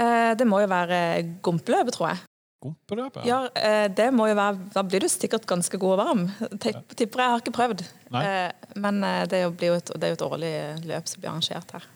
Eh, 0.00 0.32
det 0.38 0.46
må 0.48 0.60
jo 0.62 0.68
være 0.70 0.98
gompeløpet, 1.44 1.94
tror 1.96 2.10
jeg. 2.12 2.22
Gompeløpet? 2.62 3.24
Ja, 3.26 3.40
eh, 3.58 3.88
det 3.90 4.10
må 4.14 4.28
jo 4.30 4.36
være 4.38 4.68
Da 4.70 4.84
blir 4.86 5.02
du 5.02 5.08
sikkert 5.10 5.46
ganske 5.50 5.78
god 5.82 5.96
og 5.96 6.02
varm. 6.04 6.22
Tipper 6.62 7.24
jeg. 7.24 7.30
Har 7.32 7.40
ikke 7.42 7.54
prøvd. 7.56 7.82
Eh, 8.20 8.76
Men 8.78 9.02
eh, 9.06 9.24
det 9.30 9.42
jo- 9.42 9.74
et, 9.74 9.90
det 9.96 10.04
er 10.06 10.12
jo 10.14 10.18
et 10.20 10.28
årlig 10.28 10.52
løp 10.86 11.08
som 11.10 11.20
blir 11.24 11.30
arrangert 11.32 11.74
her. 11.78 11.88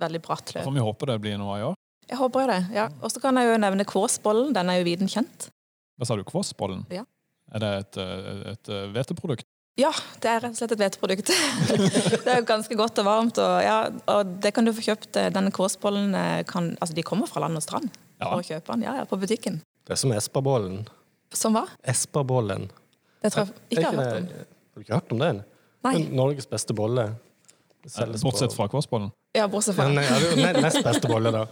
Veldig 0.00 0.22
bratt 0.24 0.54
løp. 0.54 0.64
får 0.64 0.72
vi 0.78 0.86
håpe 0.86 1.06
det 1.10 1.18
blir 1.20 1.36
noe 1.40 1.58
i 1.60 1.66
år. 1.68 1.76
Jeg 2.10 2.18
håper 2.18 2.42
jo 2.44 2.50
det. 2.50 2.60
ja. 2.74 2.88
Og 3.02 3.12
så 3.14 3.20
kan 3.22 3.36
jeg 3.38 3.46
jo 3.52 3.56
nevne 3.62 3.84
Kvåsbollen. 3.86 4.52
Den 4.56 4.70
er 4.72 4.80
jo 4.80 4.84
viden 4.88 5.08
kjent. 5.10 5.48
Hva 6.00 6.08
sa 6.08 6.16
du? 6.18 6.24
Kvåsbollen? 6.26 6.84
Ja. 6.90 7.04
Er 7.54 7.62
det 7.62 7.70
et, 7.80 7.96
eh, 8.02 8.42
et 8.52 8.68
eh, 8.70 8.86
hveteprodukt? 8.94 9.46
Ja, 9.78 9.92
det 10.20 10.28
er 10.28 10.40
rett 10.42 10.56
og 10.56 10.58
slett 10.58 10.72
et 10.74 10.80
hveteprodukt. 10.82 11.30
det 12.26 12.26
er 12.34 12.40
jo 12.42 12.46
ganske 12.48 12.76
godt 12.76 12.98
og 13.00 13.06
varmt. 13.06 13.38
Og, 13.40 13.54
ja, 13.64 13.76
og 14.10 14.32
det 14.42 14.52
kan 14.56 14.66
du 14.66 14.72
få 14.74 14.82
kjøpt. 14.90 15.16
eh, 15.22 15.30
Denne 15.34 15.52
Kvåsbollen 15.54 16.14
eh, 16.18 16.42
kan 16.50 16.72
Altså, 16.80 16.94
de 16.98 17.04
kommer 17.06 17.30
fra 17.30 17.44
land 17.46 17.56
og 17.56 17.62
strand 17.64 17.88
Ja. 18.20 18.26
for 18.32 18.42
å 18.42 18.46
kjøpe 18.46 18.74
den. 18.74 18.82
Ja, 18.88 18.96
ja, 19.00 19.06
på 19.08 19.16
butikken. 19.22 19.60
Det 19.86 19.94
er 19.94 20.00
som 20.02 20.12
Esperbollen. 20.12 20.82
Som 21.32 21.54
hva? 21.56 21.64
Esperbollen. 21.88 22.66
Det 23.22 23.30
tror 23.32 23.46
jeg 23.46 23.54
ikke 23.70 23.80
jeg 23.80 23.86
har 23.86 24.02
hørt 24.02 24.18
om. 24.18 24.28
Har 24.34 24.82
du 24.82 24.84
ikke 24.84 24.94
hørt 24.98 25.12
om 25.14 25.22
den? 25.22 25.42
Nei. 25.86 25.94
Norges 26.12 26.46
beste 26.50 26.74
bolle. 26.76 27.06
Bortsett 28.20 28.52
fra 28.52 28.66
Kvåsbollen? 28.68 29.10
Ja, 29.36 29.44
bortsett 29.46 29.76
fra 29.76 29.84
Ja, 29.86 29.92
nei, 29.94 30.02
det 30.02 30.14
er 30.16 30.24
jo 30.24 30.38
ne- 30.42 30.62
nest 30.64 30.80
beste 30.82 31.06
bolle, 31.10 31.30
da. 31.30 31.44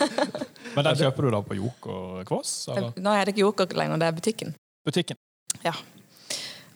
Men 0.76 0.86
den 0.86 0.98
kjøper 1.00 1.26
du 1.26 1.30
da 1.34 1.40
på 1.42 1.56
Jok 1.58 1.88
og 1.90 2.20
Kvås? 2.28 2.52
Eller? 2.70 2.92
Nå 3.02 3.14
er 3.18 3.24
det 3.26 3.34
ikke 3.34 3.42
Joker 3.42 3.74
lenger, 3.74 3.98
det 3.98 4.06
er 4.10 4.14
butikken. 4.20 4.52
Butikken? 4.86 5.18
Ja. 5.66 5.72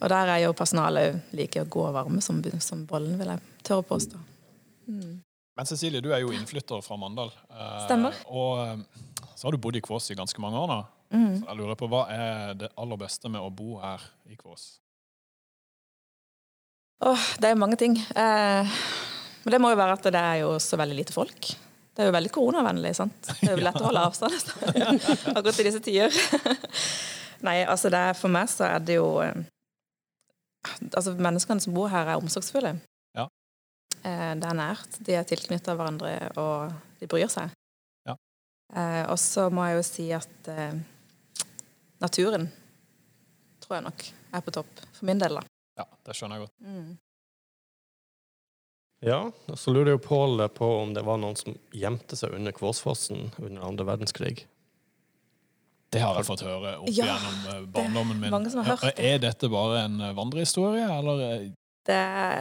Og 0.03 0.11
der 0.11 0.33
er 0.35 0.41
jo 0.43 0.51
personalet 0.59 1.21
like 1.39 1.63
gode 1.71 1.93
og 1.93 1.95
varme 2.01 2.21
som, 2.25 2.43
som 2.61 2.83
bollen, 2.91 3.15
vil 3.21 3.31
jeg 3.31 3.45
tørre 3.65 3.85
å 3.85 3.89
påstå. 3.93 4.19
Mm. 4.91 5.21
Men 5.55 5.69
Cecilie, 5.71 6.03
du 6.03 6.11
er 6.13 6.25
jo 6.25 6.33
innflytter 6.35 6.83
fra 6.83 6.99
Mandal. 6.99 7.31
eh, 7.55 7.77
Stemmer. 7.87 8.19
Og 8.27 8.59
eh, 8.65 8.83
så 9.39 9.47
har 9.47 9.55
du 9.55 9.61
bodd 9.63 9.79
i 9.79 9.85
Kvås 9.87 10.11
i 10.11 10.19
ganske 10.19 10.43
mange 10.43 10.59
år 10.59 10.67
nå. 10.73 10.81
Mm. 11.15 11.31
Så 11.39 11.47
jeg 11.47 11.61
lurer 11.61 11.79
på, 11.79 11.87
Hva 11.93 12.03
er 12.11 12.59
det 12.59 12.73
aller 12.75 12.99
beste 12.99 13.31
med 13.31 13.39
å 13.41 13.53
bo 13.55 13.77
her 13.79 14.03
i 14.27 14.35
Kvås? 14.35 14.81
Åh, 17.07 17.25
det 17.39 17.53
er 17.53 17.59
mange 17.61 17.79
ting. 17.79 17.95
Eh, 18.19 18.75
men 19.45 19.55
det 19.55 19.61
må 19.61 19.71
jo 19.73 19.79
være 19.79 19.97
at 19.99 20.07
det 20.15 20.21
er 20.21 20.41
jo 20.43 20.55
så 20.63 20.79
veldig 20.81 20.97
lite 20.97 21.15
folk. 21.15 21.51
Det 21.95 22.03
er 22.03 22.09
jo 22.09 22.15
veldig 22.17 22.31
koronavennlig, 22.35 22.91
sant. 22.99 23.29
Det 23.29 23.47
er 23.47 23.55
jo 23.55 23.63
lett 23.63 23.79
å 23.79 23.87
holde 23.87 24.03
avstand 24.09 24.35
akkurat 25.37 25.61
i 25.63 25.67
disse 25.69 25.83
tider. 25.85 26.17
Nei, 27.47 27.61
altså 27.69 27.91
det 27.93 28.01
er, 28.09 28.17
for 28.19 28.33
meg 28.35 28.49
så 28.51 28.67
er 28.67 28.83
det 28.83 28.97
jo 28.99 29.09
eh, 29.23 29.45
Altså 30.97 31.13
menneskene 31.13 31.61
som 31.61 31.75
bor 31.77 31.91
her, 31.93 32.09
er 32.09 32.17
omsorgsfulle. 32.17 32.73
Ja. 33.15 33.29
Eh, 34.01 34.33
det 34.41 34.49
er 34.49 34.57
nært. 34.57 34.97
De 35.05 35.13
er 35.19 35.27
tilknyttet 35.29 35.77
hverandre, 35.77 36.15
og 36.41 36.73
de 37.03 37.09
bryr 37.13 37.29
seg. 37.29 37.53
Ja. 38.09 38.17
Eh, 38.73 39.03
og 39.05 39.19
så 39.21 39.51
må 39.53 39.67
jeg 39.69 39.77
jo 39.77 39.85
si 39.85 40.07
at 40.17 40.51
naturen 42.01 42.49
tror 43.61 43.77
jeg 43.77 43.87
nok 43.91 44.07
er 44.09 44.45
på 44.45 44.55
topp. 44.57 44.83
For 44.97 45.09
min 45.09 45.21
del, 45.21 45.37
da. 45.37 45.45
Ja, 45.83 45.87
det 46.07 46.17
skjønner 46.17 46.41
jeg 46.41 46.49
godt. 46.49 46.57
Mm. 46.65 46.95
Ja, 49.05 49.21
og 49.53 49.59
så 49.61 49.73
lurer 49.75 49.93
jo 49.95 50.01
Pål 50.01 50.47
på 50.57 50.69
om 50.83 50.95
det 50.97 51.03
var 51.05 51.19
noen 51.21 51.37
som 51.37 51.57
gjemte 51.77 52.17
seg 52.17 52.33
under 52.37 52.55
Kvåsfossen 52.57 53.27
under 53.43 53.67
andre 53.69 53.85
verdenskrig. 53.89 54.47
Det 55.95 56.01
har 56.03 56.17
jeg 56.19 56.27
fått 56.27 56.43
høre 56.43 56.73
opp 56.81 56.89
Ja, 56.91 57.05
gjennom 57.13 57.43
eh, 57.53 57.67
barndommen 57.71 58.19
min. 58.23 58.31
mange 58.33 58.51
som 58.51 58.65
har 58.65 58.73
hørt 58.75 58.97
det. 58.97 59.05
Er 59.13 59.21
dette 59.23 59.51
bare 59.53 59.85
en 59.87 60.01
eh, 60.03 60.15
vandrehistorie, 60.17 60.87
eller 60.91 61.21
eh, 61.29 61.45
Det, 61.87 62.01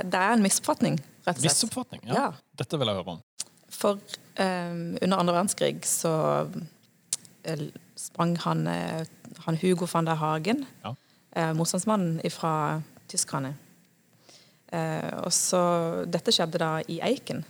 det 0.10 0.22
er 0.24 0.34
en 0.38 0.42
misoppfatning, 0.46 0.96
rett 1.28 1.36
og 1.36 1.42
slett. 1.44 1.52
Misoppfatning? 1.52 2.02
Ja. 2.08 2.14
Ja. 2.16 2.28
Dette 2.64 2.80
vil 2.80 2.90
jeg 2.90 2.98
høre 3.02 3.18
om. 3.18 3.22
For 3.74 4.00
um, 4.40 4.98
under 5.02 5.18
andre 5.20 5.34
verdenskrig 5.36 5.84
så 5.90 6.14
sprang 8.00 8.38
han, 8.46 8.68
han 9.46 9.58
Hugo 9.60 9.88
van 9.94 10.06
der 10.08 10.16
Hagen, 10.16 10.66
Ja. 10.84 10.94
eh, 11.36 11.52
motstandsmannen 11.54 12.22
fra 12.32 12.82
tyskerne. 13.12 13.54
Eh, 14.74 15.10
og 15.22 15.32
så 15.34 15.62
Dette 16.10 16.34
skjedde 16.34 16.62
da 16.62 16.72
i 16.90 17.00
Eiken. 17.06 17.44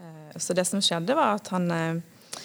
Eh, 0.00 0.38
så 0.38 0.54
det 0.56 0.66
som 0.68 0.82
skjedde, 0.84 1.16
var 1.18 1.40
at 1.40 1.50
han 1.54 1.68
eh, 1.74 2.40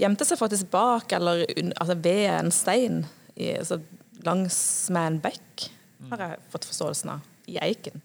gjemte 0.00 0.26
seg 0.28 0.40
faktisk 0.40 0.70
bak, 0.72 1.12
eller 1.16 1.44
altså 1.80 1.96
ved 1.96 2.24
en 2.30 2.52
stein 2.54 3.02
i, 3.34 3.54
altså, 3.56 3.80
langs 4.26 4.56
med 4.92 5.08
en 5.08 5.20
bekk, 5.24 5.68
har 6.12 6.24
jeg 6.26 6.40
fått 6.52 6.66
forståelsen 6.68 7.14
av, 7.14 7.28
i 7.48 7.56
Eiken. 7.62 8.02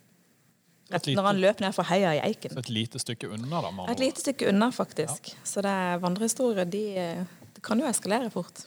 Rett 0.88 1.10
lite- 1.10 1.20
når 1.20 1.26
han 1.28 1.42
løp 1.44 1.60
ned 1.60 1.76
fra 1.76 1.84
heia 1.90 2.14
i 2.16 2.22
Eiken. 2.30 2.54
Så 2.56 2.64
et 2.64 2.70
lite 2.72 3.00
stykke 3.04 3.28
unna, 3.36 3.60
da. 3.66 3.72
Et 3.92 4.00
lite 4.00 4.24
stykke 4.24 4.48
unna, 4.54 4.70
faktisk. 4.72 5.34
Så 5.44 5.62
det 5.66 5.74
er 5.74 6.00
vandrehistorier, 6.00 6.64
de 6.64 6.86
det 7.58 7.64
kan 7.66 7.80
jo 7.82 7.88
eskalere 7.90 8.30
fort. 8.30 8.67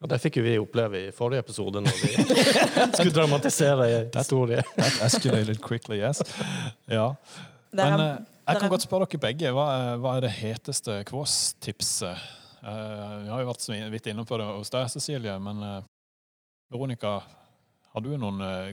Og 0.00 0.08
det 0.08 0.16
fikk 0.22 0.38
jo 0.40 0.42
vi 0.46 0.54
oppleve 0.56 1.00
i 1.08 1.12
forrige 1.12 1.42
episode, 1.44 1.80
når 1.84 1.96
vi 2.00 2.10
skulle 2.96 3.12
dramatisere 3.12 3.88
en 3.98 4.06
historie. 4.16 4.62
ord. 4.62 4.74
That 4.78 5.00
escalated 5.10 5.60
quickly, 5.60 5.98
yes. 6.00 6.22
Ja. 6.88 7.10
Er- 7.10 7.76
Men 7.76 8.00
eh, 8.00 8.14
jeg 8.48 8.56
kan 8.56 8.64
er- 8.64 8.72
godt 8.72 8.86
spørre 8.86 9.06
dere 9.10 9.20
begge. 9.26 9.52
Hva 9.52 9.66
er, 9.76 9.98
hva 10.00 10.14
er 10.16 10.24
det 10.24 10.30
heteste 10.38 11.02
Kvås-tipset? 11.10 12.16
Eh, 12.64 13.12
vi 13.24 13.28
har 13.32 13.42
jo 13.44 13.50
vært 13.50 13.64
så 13.66 13.76
vidt 13.92 14.08
inne 14.12 14.24
på 14.28 14.38
det 14.40 14.46
hos 14.48 14.72
deg, 14.72 14.88
Cecilie, 14.92 15.36
men 15.40 15.60
eh, 15.68 15.82
Veronica, 16.72 17.18
har 17.92 18.00
du 18.04 18.12
noen 18.16 18.40
uh, 18.40 18.68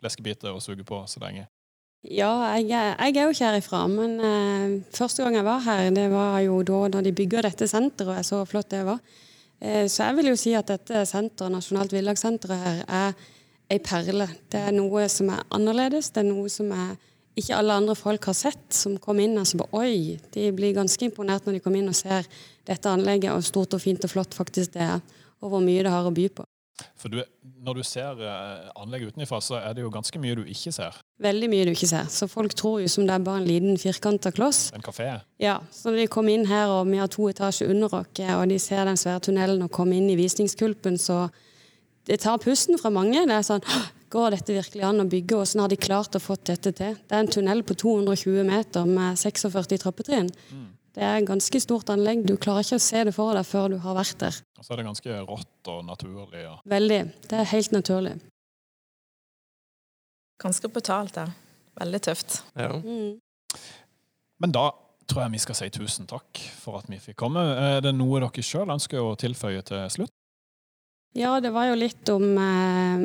fleskebiter 0.00 0.54
å 0.54 0.60
suge 0.62 0.84
på 0.86 1.00
så 1.10 1.20
lenge? 1.24 1.46
Ja, 2.04 2.30
jeg, 2.60 2.68
jeg 2.70 3.16
er 3.16 3.24
jo 3.24 3.32
ikke 3.32 3.48
herifra, 3.48 3.80
men 3.90 4.12
eh, 4.22 4.74
første 4.94 5.24
gang 5.24 5.34
jeg 5.40 5.46
var 5.46 5.62
her, 5.64 5.88
det 5.96 6.04
var 6.12 6.36
jo 6.44 6.60
da 6.68 6.82
når 6.92 7.06
de 7.08 7.12
bygger 7.16 7.48
dette 7.48 7.66
senteret, 7.70 8.12
og 8.12 8.18
jeg 8.20 8.28
så 8.28 8.42
flott 8.46 8.70
det 8.70 8.84
var. 8.86 9.00
Eh, 9.64 9.86
så 9.88 10.10
jeg 10.10 10.18
vil 10.18 10.28
jo 10.32 10.36
si 10.36 10.52
at 10.56 10.68
dette 10.68 11.06
senteret, 11.08 11.52
Nasjonalt 11.54 11.94
villagssenteret 11.94 12.60
her, 12.66 12.84
er 12.84 13.72
ei 13.72 13.80
perle. 13.80 14.28
Det 14.52 14.60
er 14.60 14.76
noe 14.76 15.06
som 15.08 15.30
er 15.32 15.44
annerledes, 15.56 16.12
det 16.12 16.20
er 16.20 16.28
noe 16.28 16.52
som 16.52 16.72
er 16.76 16.94
ikke 17.34 17.56
alle 17.56 17.74
andre 17.80 17.96
folk 17.98 18.28
har 18.28 18.36
sett, 18.38 18.66
som 18.76 18.98
kom 19.02 19.18
inn 19.24 19.38
og 19.40 19.46
så 19.48 19.58
bare 19.58 19.80
Oi! 19.80 20.18
De 20.36 20.50
blir 20.54 20.76
ganske 20.76 21.08
imponert 21.08 21.46
når 21.46 21.56
de 21.56 21.62
kommer 21.64 21.80
inn 21.80 21.90
og 21.90 21.96
ser 21.98 22.28
dette 22.68 22.90
anlegget, 22.90 23.32
og 23.32 23.46
stort 23.46 23.74
og 23.74 23.82
fint 23.82 24.04
og 24.06 24.12
flott 24.12 24.36
faktisk 24.36 24.76
det 24.76 24.84
er, 24.86 25.00
og 25.42 25.50
hvor 25.50 25.64
mye 25.64 25.82
det 25.82 25.94
har 25.94 26.06
å 26.06 26.14
by 26.14 26.28
på. 26.36 26.46
For 26.98 27.12
du, 27.12 27.20
når 27.62 27.78
du 27.78 27.82
ser 27.86 28.18
eh, 28.18 28.70
anlegget 28.80 29.14
utenfra, 29.14 29.38
så 29.44 29.60
er 29.60 29.76
det 29.76 29.84
jo 29.84 29.92
ganske 29.94 30.18
mye 30.18 30.34
du 30.40 30.42
ikke 30.50 30.72
ser. 30.74 30.96
Veldig 31.22 31.48
mye 31.52 31.68
du 31.68 31.72
ikke 31.74 31.90
ser. 31.90 32.08
Så 32.10 32.26
folk 32.30 32.56
tror 32.58 32.80
jo 32.82 32.90
som 32.90 33.06
det 33.06 33.14
er 33.14 33.26
bare 33.26 33.42
en 33.42 33.48
liten 33.48 33.78
firkanta 33.78 34.32
kloss. 34.34 34.66
En 34.74 34.82
kafé. 34.82 35.06
Ja, 35.42 35.60
så 35.70 35.92
når 35.92 36.02
de 36.02 36.12
kom 36.16 36.30
inn 36.32 36.48
her, 36.50 36.72
og 36.74 36.90
vi 36.90 36.98
har 36.98 37.10
to 37.12 37.28
etasjer 37.30 37.70
under 37.70 37.94
oss, 38.00 38.10
og 38.34 38.46
de 38.50 38.58
ser 38.58 38.88
den 38.88 38.98
svære 38.98 39.22
tunnelen 39.28 39.62
og 39.66 39.70
kommer 39.74 40.00
inn 40.00 40.10
i 40.10 40.18
visningskulpen, 40.18 40.98
så 40.98 41.28
det 42.08 42.20
tar 42.24 42.42
pusten 42.42 42.80
fra 42.80 42.90
mange. 42.92 43.22
Det 43.22 43.38
er 43.38 43.46
sånn 43.46 43.64
Går 44.14 44.30
dette 44.30 44.54
virkelig 44.54 44.84
an 44.86 45.02
å 45.02 45.08
bygge? 45.10 45.34
Hvordan 45.34 45.60
har 45.64 45.70
de 45.72 45.76
klart 45.80 46.14
å 46.14 46.20
få 46.22 46.36
dette 46.46 46.70
til? 46.70 46.92
Det 46.94 47.16
er 47.16 47.24
en 47.24 47.30
tunnel 47.34 47.64
på 47.66 47.74
220 47.74 48.44
meter 48.46 48.84
med 48.86 49.18
46 49.18 49.80
trappetrinn. 49.82 50.28
Det 50.94 51.02
er 51.02 51.16
et 51.18 51.26
ganske 51.26 51.58
stort 51.58 51.90
anlegg. 51.90 52.22
Du 52.28 52.36
klarer 52.38 52.62
ikke 52.62 52.78
å 52.78 52.84
se 52.84 53.00
det 53.08 53.14
for 53.16 53.34
deg 53.34 53.46
før 53.48 53.72
du 53.72 53.80
har 53.82 53.96
vært 53.98 54.20
der. 54.20 54.36
Og 54.58 54.66
så 54.66 54.74
er 54.74 54.80
det 54.80 54.86
ganske 54.86 55.16
rått 55.26 55.70
og 55.72 55.80
naturlig. 55.88 56.44
Ja. 56.44 56.54
Veldig. 56.70 57.00
Det 57.26 57.40
er 57.40 57.50
helt 57.50 57.74
naturlig. 57.74 58.14
Ganske 60.44 60.70
brutalt, 60.70 61.18
ja. 61.18 61.26
Veldig 61.80 62.00
tøft. 62.06 62.40
Ja. 62.54 62.70
Mm. 62.78 63.18
Men 64.42 64.54
da 64.54 64.68
tror 65.10 65.24
jeg 65.24 65.34
vi 65.34 65.42
skal 65.42 65.58
si 65.58 65.70
tusen 65.74 66.06
takk 66.10 66.38
for 66.60 66.78
at 66.78 66.86
vi 66.90 67.00
fikk 67.02 67.18
komme. 67.24 67.42
Er 67.42 67.82
det 67.84 67.94
noe 67.96 68.22
dere 68.22 68.46
sjøl 68.46 68.70
ønsker 68.70 69.02
å 69.02 69.16
tilføye 69.18 69.64
til 69.66 69.82
slutt? 69.98 70.14
Ja, 71.14 71.36
det 71.42 71.52
var 71.54 71.68
jo 71.68 71.76
litt 71.78 72.10
om 72.10 72.24
eh, 72.38 73.04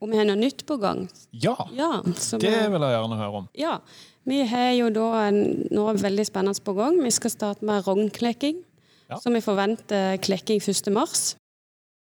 om 0.00 0.10
vi 0.10 0.16
har 0.20 0.24
noe 0.28 0.36
nytt 0.38 0.64
på 0.66 0.76
gang. 0.80 1.08
Ja! 1.32 1.56
Ja, 1.74 2.02
Det 2.04 2.40
vi- 2.42 2.48
vil 2.70 2.80
jeg 2.80 2.94
gjerne 2.94 3.16
høre 3.18 3.34
om. 3.42 3.48
Ja, 3.54 3.78
vi 4.26 4.44
har 4.46 4.72
jo 4.72 4.90
da 4.90 5.28
en, 5.28 5.66
noe 5.70 5.94
veldig 5.94 6.26
spennende 6.26 6.60
på 6.64 6.74
gang. 6.76 7.00
Vi 7.02 7.10
skal 7.10 7.30
starte 7.30 7.62
med 7.64 7.84
rognklekking, 7.86 8.62
Ja. 9.10 9.16
så 9.16 9.32
vi 9.32 9.40
forventer 9.40 10.18
klekking 10.20 10.60
1. 10.60 10.90
mars. 10.92 11.34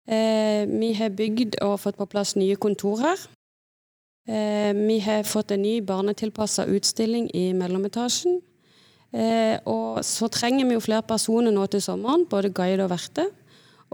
Eh, 0.09 0.67
vi 0.67 0.93
har 0.95 1.11
bygd 1.11 1.57
og 1.63 1.79
fått 1.81 1.97
på 1.97 2.07
plass 2.09 2.35
nye 2.37 2.57
kontorer. 2.57 3.17
Eh, 4.29 4.73
vi 4.73 4.99
har 5.01 5.23
fått 5.23 5.51
en 5.53 5.63
ny 5.63 5.81
barnetilpassa 5.81 6.65
utstilling 6.67 7.31
i 7.35 7.53
mellometasjen. 7.53 8.41
Eh, 9.13 9.59
og 9.67 9.99
så 10.03 10.29
trenger 10.29 10.67
vi 10.67 10.75
jo 10.75 10.81
flere 10.81 11.03
personer 11.07 11.53
nå 11.53 11.67
til 11.71 11.81
sommeren, 11.81 12.25
både 12.27 12.51
guide 12.53 12.81
og 12.85 12.91
verte. 12.91 13.29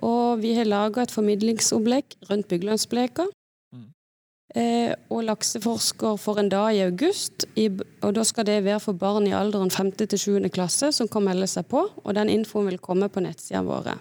Og 0.03 0.39
vi 0.41 0.55
har 0.57 0.65
laga 0.65 1.03
et 1.03 1.11
formidlingsopplegg 1.13 2.05
rundt 2.31 2.49
Byglandsbleka. 2.49 3.27
Eh, 4.51 4.91
og 5.15 5.23
lakseforsker 5.29 6.17
for 6.19 6.41
en 6.43 6.49
dag 6.51 6.75
i 6.75 6.83
august. 6.83 7.47
Og 8.03 8.15
Da 8.15 8.25
skal 8.25 8.47
det 8.47 8.65
være 8.65 8.81
for 8.81 8.93
barn 8.93 9.27
i 9.27 9.35
alderen 9.35 9.71
5. 9.71 9.93
til 10.07 10.19
7. 10.19 10.49
klasse 10.49 10.93
som 10.93 11.09
kan 11.09 11.23
melde 11.23 11.47
seg 11.47 11.69
på. 11.69 11.89
og 12.05 12.15
Den 12.15 12.29
infoen 12.29 12.67
vil 12.67 12.79
komme 12.79 13.09
på 13.09 13.21
nettsidene 13.21 13.67
våre. 13.67 13.99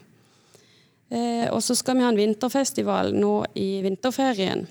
Eh, 1.12 1.50
og 1.52 1.62
så 1.62 1.76
skal 1.76 1.98
vi 1.98 2.04
ha 2.04 2.10
en 2.10 2.18
vinterfestival 2.18 3.14
nå 3.14 3.46
i 3.56 3.82
vinterferien. 3.82 4.68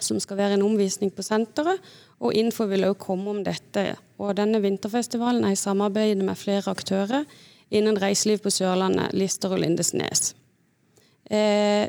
Som 0.00 0.20
skal 0.20 0.36
være 0.36 0.54
en 0.54 0.62
omvisning 0.62 1.10
på 1.10 1.22
senteret. 1.22 1.80
Og 2.20 2.34
info 2.34 2.66
vil 2.66 2.84
også 2.84 2.98
komme 2.98 3.30
om 3.30 3.44
dette. 3.44 3.96
Og 4.18 4.36
Denne 4.36 4.60
vinterfestivalen 4.60 5.44
er 5.44 5.52
i 5.52 5.56
samarbeid 5.56 6.22
med 6.22 6.36
flere 6.36 6.70
aktører 6.70 7.24
innen 7.70 7.96
reiseliv 7.96 8.38
på 8.42 8.50
Sørlandet, 8.50 9.14
Lister 9.14 9.52
og 9.52 9.60
Lindesnes. 9.60 10.34
Eh, 11.30 11.88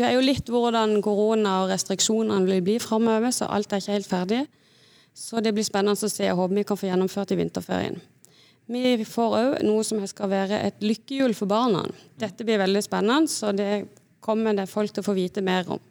det 0.00 0.08
er 0.08 0.16
jo 0.16 0.24
litt 0.24 0.48
hvordan 0.50 0.98
korona 1.04 1.60
og 1.62 1.70
restriksjonene 1.70 2.48
vil 2.48 2.62
bli 2.64 2.76
framover, 2.82 3.32
så 3.34 3.48
alt 3.52 3.72
er 3.72 3.82
ikke 3.82 3.96
helt 3.96 4.10
ferdig. 4.10 4.42
Så 5.16 5.40
det 5.40 5.54
blir 5.56 5.64
spennende 5.64 5.96
å 5.96 6.10
se. 6.10 6.26
Jeg 6.26 6.36
håper 6.36 6.58
vi 6.58 6.64
kan 6.68 6.78
få 6.78 6.90
gjennomført 6.90 7.32
i 7.32 7.38
vinterferien. 7.40 8.00
Vi 8.66 9.04
får 9.06 9.36
òg 9.38 9.52
noe 9.64 9.84
som 9.86 10.02
skal 10.10 10.32
være 10.32 10.58
et 10.66 10.82
lykkehjul 10.82 11.36
for 11.38 11.48
barna. 11.48 11.84
Dette 12.18 12.44
blir 12.44 12.58
veldig 12.60 12.82
spennende, 12.84 13.30
så 13.30 13.52
det 13.54 13.86
kommer 14.20 14.56
det 14.58 14.66
folk 14.68 14.92
til 14.92 15.04
å 15.04 15.06
få 15.06 15.14
vite 15.16 15.44
mer 15.44 15.70
om. 15.76 15.82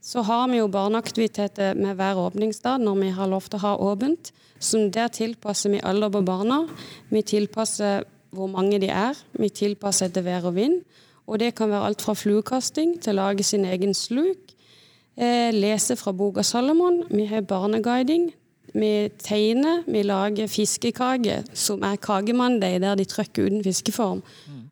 Så 0.00 0.22
har 0.24 0.46
vi 0.48 0.60
jo 0.60 0.70
barneaktiviteter 0.72 1.76
med 1.76 1.98
hver 1.98 2.18
åpningsdag 2.22 2.80
når 2.80 3.00
vi 3.02 3.10
har 3.16 3.28
lov 3.28 3.48
til 3.50 3.58
å 3.58 3.64
ha 3.66 3.74
åpent. 3.90 4.30
Så 4.58 4.86
der 4.94 5.10
tilpasser 5.12 5.74
vi 5.74 5.82
alder 5.84 6.10
på 6.14 6.22
barna. 6.26 6.62
Vi 7.10 7.22
tilpasser 7.22 8.06
hvor 8.34 8.48
mange 8.50 8.78
de 8.80 8.88
er. 8.88 9.18
Vi 9.36 9.50
tilpasser 9.50 10.08
etter 10.08 10.24
vær 10.24 10.48
og 10.48 10.56
vind. 10.56 10.80
Og 11.28 11.40
det 11.42 11.54
kan 11.58 11.70
være 11.70 11.90
alt 11.90 12.02
fra 12.04 12.16
fluekasting 12.16 12.96
til 13.04 13.14
å 13.14 13.20
lage 13.20 13.44
sin 13.44 13.66
egen 13.68 13.92
sluk. 13.96 14.54
Eh, 15.18 15.50
lese 15.52 15.96
fra 15.98 16.14
boka 16.16 16.44
Salomon. 16.46 17.02
Vi 17.10 17.26
har 17.28 17.44
barneguiding. 17.44 18.30
Vi 18.72 19.08
tegner. 19.20 19.82
Vi 19.86 20.02
lager 20.02 20.48
fiskekake, 20.48 21.42
som 21.56 21.82
er 21.84 21.96
kakemandag, 21.96 22.80
der 22.80 22.94
de 22.96 23.04
trykker 23.08 23.48
uten 23.48 23.64
fiskeform. 23.64 24.22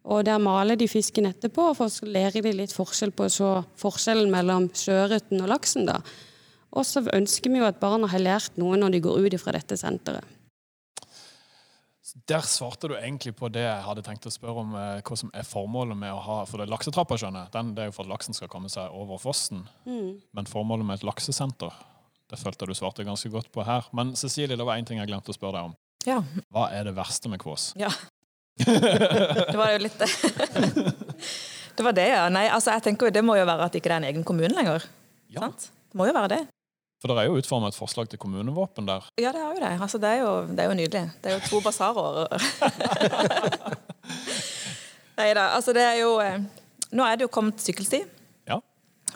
Og 0.04 0.24
der 0.24 0.38
maler 0.38 0.76
de 0.76 0.88
fisken 0.88 1.26
etterpå, 1.26 1.72
og 1.72 1.90
så 1.90 2.06
lærer 2.06 2.42
de 2.42 2.52
litt 2.52 2.72
forskjell 2.72 3.10
på 3.10 3.28
så 3.32 3.64
forskjellen 3.80 4.30
mellom 4.30 4.70
sjøørreten 4.70 5.42
og 5.42 5.48
laksen. 5.48 5.86
da. 5.86 6.00
Og 6.72 6.84
så 6.84 7.02
ønsker 7.12 7.50
vi 7.50 7.58
jo 7.58 7.66
at 7.66 7.80
barna 7.80 8.06
har 8.06 8.20
lært 8.20 8.56
noe 8.56 8.76
når 8.76 8.92
de 8.92 9.00
går 9.00 9.26
ut 9.26 9.40
fra 9.40 9.52
dette 9.52 9.76
senteret. 9.76 10.35
Der 12.26 12.40
svarte 12.48 12.88
du 12.88 12.94
egentlig 12.96 13.34
på 13.36 13.50
det 13.52 13.60
jeg 13.66 13.82
hadde 13.84 14.02
tenkt 14.06 14.24
å 14.26 14.32
spørre 14.32 14.62
om 14.64 14.72
eh, 14.78 15.02
hva 15.04 15.18
som 15.20 15.28
er 15.36 15.44
formålet 15.44 15.98
med 16.00 16.14
å 16.14 16.22
ha 16.24 16.36
For 16.48 16.56
det 16.58 16.64
er 16.64 16.72
laksetrappa, 16.72 17.18
skjønner 17.20 17.44
jeg. 17.44 17.52
Den, 17.52 17.74
det 17.76 17.84
er 17.84 17.90
jo 17.90 17.96
for 17.98 18.08
at 18.08 18.12
laksen 18.14 18.36
skal 18.36 18.48
komme 18.50 18.70
seg 18.72 18.88
over 18.96 19.20
fossen. 19.20 19.66
Men 19.84 20.48
formålet 20.48 20.88
med 20.88 20.98
et 20.98 21.06
laksesenter, 21.06 21.76
det 22.32 22.40
følte 22.40 22.64
jeg 22.64 22.72
du 22.72 22.78
svarte 22.80 23.04
ganske 23.06 23.30
godt 23.30 23.52
på 23.54 23.66
her. 23.68 23.86
Men 23.94 24.14
Cecilie, 24.16 24.56
det 24.56 24.64
var 24.66 24.80
én 24.80 24.88
ting 24.88 24.98
jeg 24.98 25.10
glemte 25.12 25.30
å 25.30 25.36
spørre 25.36 25.60
deg 25.60 25.68
om. 25.68 25.76
Ja. 26.06 26.20
Hva 26.54 26.70
er 26.74 26.88
det 26.88 26.96
verste 26.96 27.30
med 27.32 27.42
Kvås? 27.44 27.72
ja. 27.78 27.92
Det 28.64 29.56
var 29.60 29.74
jo 29.74 29.82
litt 29.84 29.98
det. 30.00 30.06
Det 31.76 31.84
var 31.84 31.92
det, 31.92 32.06
ja. 32.08 32.22
Nei, 32.32 32.46
altså 32.48 32.72
jeg 32.72 32.86
tenker 32.86 33.10
jo 33.10 33.12
Det 33.12 33.20
må 33.20 33.34
jo 33.36 33.44
være 33.44 33.66
at 33.68 33.74
ikke 33.76 33.90
det 33.90 33.96
er 33.98 34.00
en 34.00 34.06
egen 34.08 34.24
kommune 34.24 34.48
lenger. 34.56 34.86
Ja. 35.28 35.42
Sant? 35.44 35.66
Det 35.92 35.98
må 36.00 36.06
jo 36.08 36.14
være 36.16 36.30
det. 36.32 36.38
For 37.06 37.14
det 37.14 37.22
er 37.22 37.28
jo 37.30 37.36
utformet 37.38 37.70
et 37.74 37.78
forslag 37.78 38.08
til 38.10 38.18
kommunevåpen 38.18 38.86
der. 38.88 39.04
Ja, 39.20 39.30
det 39.30 39.38
er 39.40 39.52
jo 39.54 39.60
det. 39.62 39.68
Altså, 39.80 39.98
det, 40.02 40.08
er 40.10 40.22
jo, 40.24 40.30
det 40.50 40.58
er 40.64 40.72
jo 40.72 40.74
nydelig. 40.74 41.04
Det 41.22 41.30
er 41.30 41.36
jo 41.36 41.42
to 41.46 41.60
basarer. 41.62 42.26
Nei 45.16 45.30
da. 45.36 45.46
Altså, 45.56 45.72
det 45.76 45.84
er 45.86 45.98
jo 46.02 46.16
eh, 46.20 46.40
Nå 46.96 47.04
er 47.06 47.18
det 47.18 47.26
jo 47.26 47.30
kommet 47.32 47.60
sykkelsti, 47.62 48.02
Ja. 48.48 48.58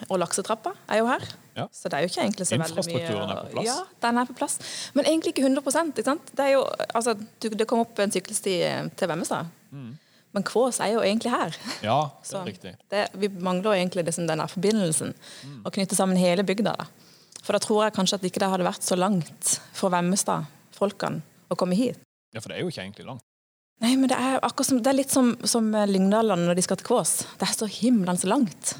og 0.08 0.18
laksetrappa 0.18 0.72
er 0.90 1.00
jo 1.02 1.06
her. 1.10 1.22
Ja. 1.56 1.66
Så 1.74 1.90
det 1.90 1.98
er 1.98 2.04
jo 2.06 2.10
ikke 2.10 2.22
egentlig 2.24 2.46
så 2.48 2.56
veldig 2.56 2.66
mye 2.66 2.72
Infrastrukturen 2.72 3.30
er 3.30 3.40
på 3.42 3.52
plass. 3.54 3.68
Ja, 3.68 3.76
den 4.06 4.18
er 4.22 4.28
på 4.30 4.36
plass. 4.38 4.54
Men 4.96 5.08
egentlig 5.10 5.34
ikke 5.34 5.44
100 5.44 5.92
ikke 5.92 6.06
sant? 6.06 6.32
Det 6.36 6.46
er 6.46 6.52
jo, 6.56 6.62
altså, 6.94 7.14
det 7.42 7.66
kom 7.68 7.82
opp 7.84 7.98
en 8.02 8.14
sykkelsti 8.14 8.54
til 8.98 9.10
Vemmestad. 9.12 9.50
Men 10.30 10.44
Kvås 10.46 10.78
er 10.80 10.92
jo 10.94 11.00
egentlig 11.02 11.30
her. 11.34 11.56
Ja, 11.82 11.98
Mm. 12.06 12.10
det 12.22 12.28
Så 12.30 12.38
er 12.38 12.44
riktig. 12.46 12.72
det, 12.90 13.06
vi 13.14 13.28
mangler 13.28 13.74
jo 13.74 13.80
egentlig 13.82 14.04
liksom 14.06 14.26
denne 14.30 14.46
forbindelsen. 14.48 15.10
Mm. 15.44 15.62
Å 15.66 15.70
knytte 15.74 15.96
sammen 15.98 16.16
hele 16.16 16.42
bygda. 16.46 16.72
da. 16.78 16.84
For 17.40 17.56
da 17.56 17.62
tror 17.62 17.86
jeg 17.86 17.96
kanskje 17.96 18.20
at 18.20 18.28
ikke 18.28 18.42
det 18.42 18.50
hadde 18.52 18.66
vært 18.66 18.86
så 18.86 18.98
langt 18.98 19.56
for 19.76 19.92
Vemmestad-folkene 19.94 21.24
å 21.50 21.58
komme 21.58 21.78
hit. 21.78 22.00
Ja, 22.34 22.42
for 22.42 22.52
det 22.52 22.58
er 22.58 22.64
jo 22.64 22.70
ikke 22.70 22.84
egentlig 22.84 23.08
langt. 23.08 23.24
Nei, 23.80 23.94
men 23.96 24.10
det 24.12 24.16
er 24.20 24.42
som, 24.62 24.80
det 24.84 24.90
er 24.90 24.98
litt 24.98 25.12
som, 25.12 25.32
som 25.48 25.70
Lyngdalene 25.72 26.44
når 26.44 26.58
de 26.58 26.64
skal 26.66 26.78
til 26.78 26.90
Kvås. 26.90 27.14
Det 27.40 27.48
er 27.48 27.56
så 27.56 27.68
himlende 27.70 28.28
langt. 28.28 28.74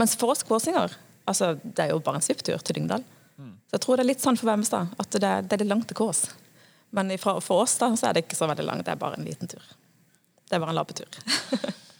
Mens 0.00 0.16
for 0.16 0.32
oss 0.32 0.40
kvåsinger, 0.48 0.94
altså 1.28 1.52
det 1.62 1.84
er 1.84 1.92
jo 1.92 2.00
bare 2.04 2.18
en 2.18 2.24
svipptur 2.24 2.62
til 2.64 2.80
Lyngdal. 2.80 3.04
Så 3.68 3.76
jeg 3.76 3.84
tror 3.84 3.98
det 3.98 4.04
er 4.04 4.10
litt 4.12 4.24
sånn 4.24 4.38
for 4.40 4.50
Vemmestad, 4.50 4.90
at 5.00 5.14
det, 5.16 5.32
det 5.48 5.56
er 5.56 5.62
litt 5.62 5.70
langt 5.70 5.86
til 5.90 5.98
Kvås. 5.98 6.26
Men 6.92 7.12
for, 7.20 7.40
for 7.44 7.64
oss 7.64 7.78
da, 7.80 7.88
så 7.96 8.08
er 8.08 8.16
det 8.16 8.26
ikke 8.26 8.36
så 8.36 8.48
veldig 8.50 8.66
langt, 8.68 8.84
det 8.88 8.92
er 8.94 9.00
bare 9.00 9.16
en 9.16 9.26
liten 9.26 9.48
tur. 9.48 9.62
Det 10.44 10.56
er 10.56 10.60
bare 10.60 10.74
en 10.74 10.76
labbetur. 10.76 11.08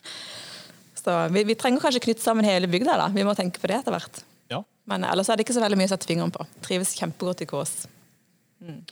så 1.02 1.14
vi, 1.32 1.44
vi, 1.48 1.56
trenger 1.56 1.80
kanskje 1.80 2.02
knytte 2.04 2.24
sammen 2.24 2.48
hele 2.48 2.68
bygda, 2.70 2.98
da. 3.00 3.08
Vi 3.14 3.24
må 3.24 3.32
tenke 3.38 3.62
på 3.62 3.70
det 3.70 3.78
etter 3.80 3.96
hvert. 3.96 4.20
Ja. 4.52 4.60
Men 4.90 5.06
ellers 5.08 5.30
er 5.30 5.38
det 5.38 5.46
ikke 5.46 5.56
så 5.56 5.62
veldig 5.64 5.78
mye 5.80 5.88
å 5.88 5.94
sette 5.94 6.08
fingeren 6.10 6.34
på. 6.34 6.44
Trives 6.66 6.94
kjempegodt 6.98 7.44
i 7.44 7.48
Kvås. 7.48 7.74
Mm. 8.62 8.82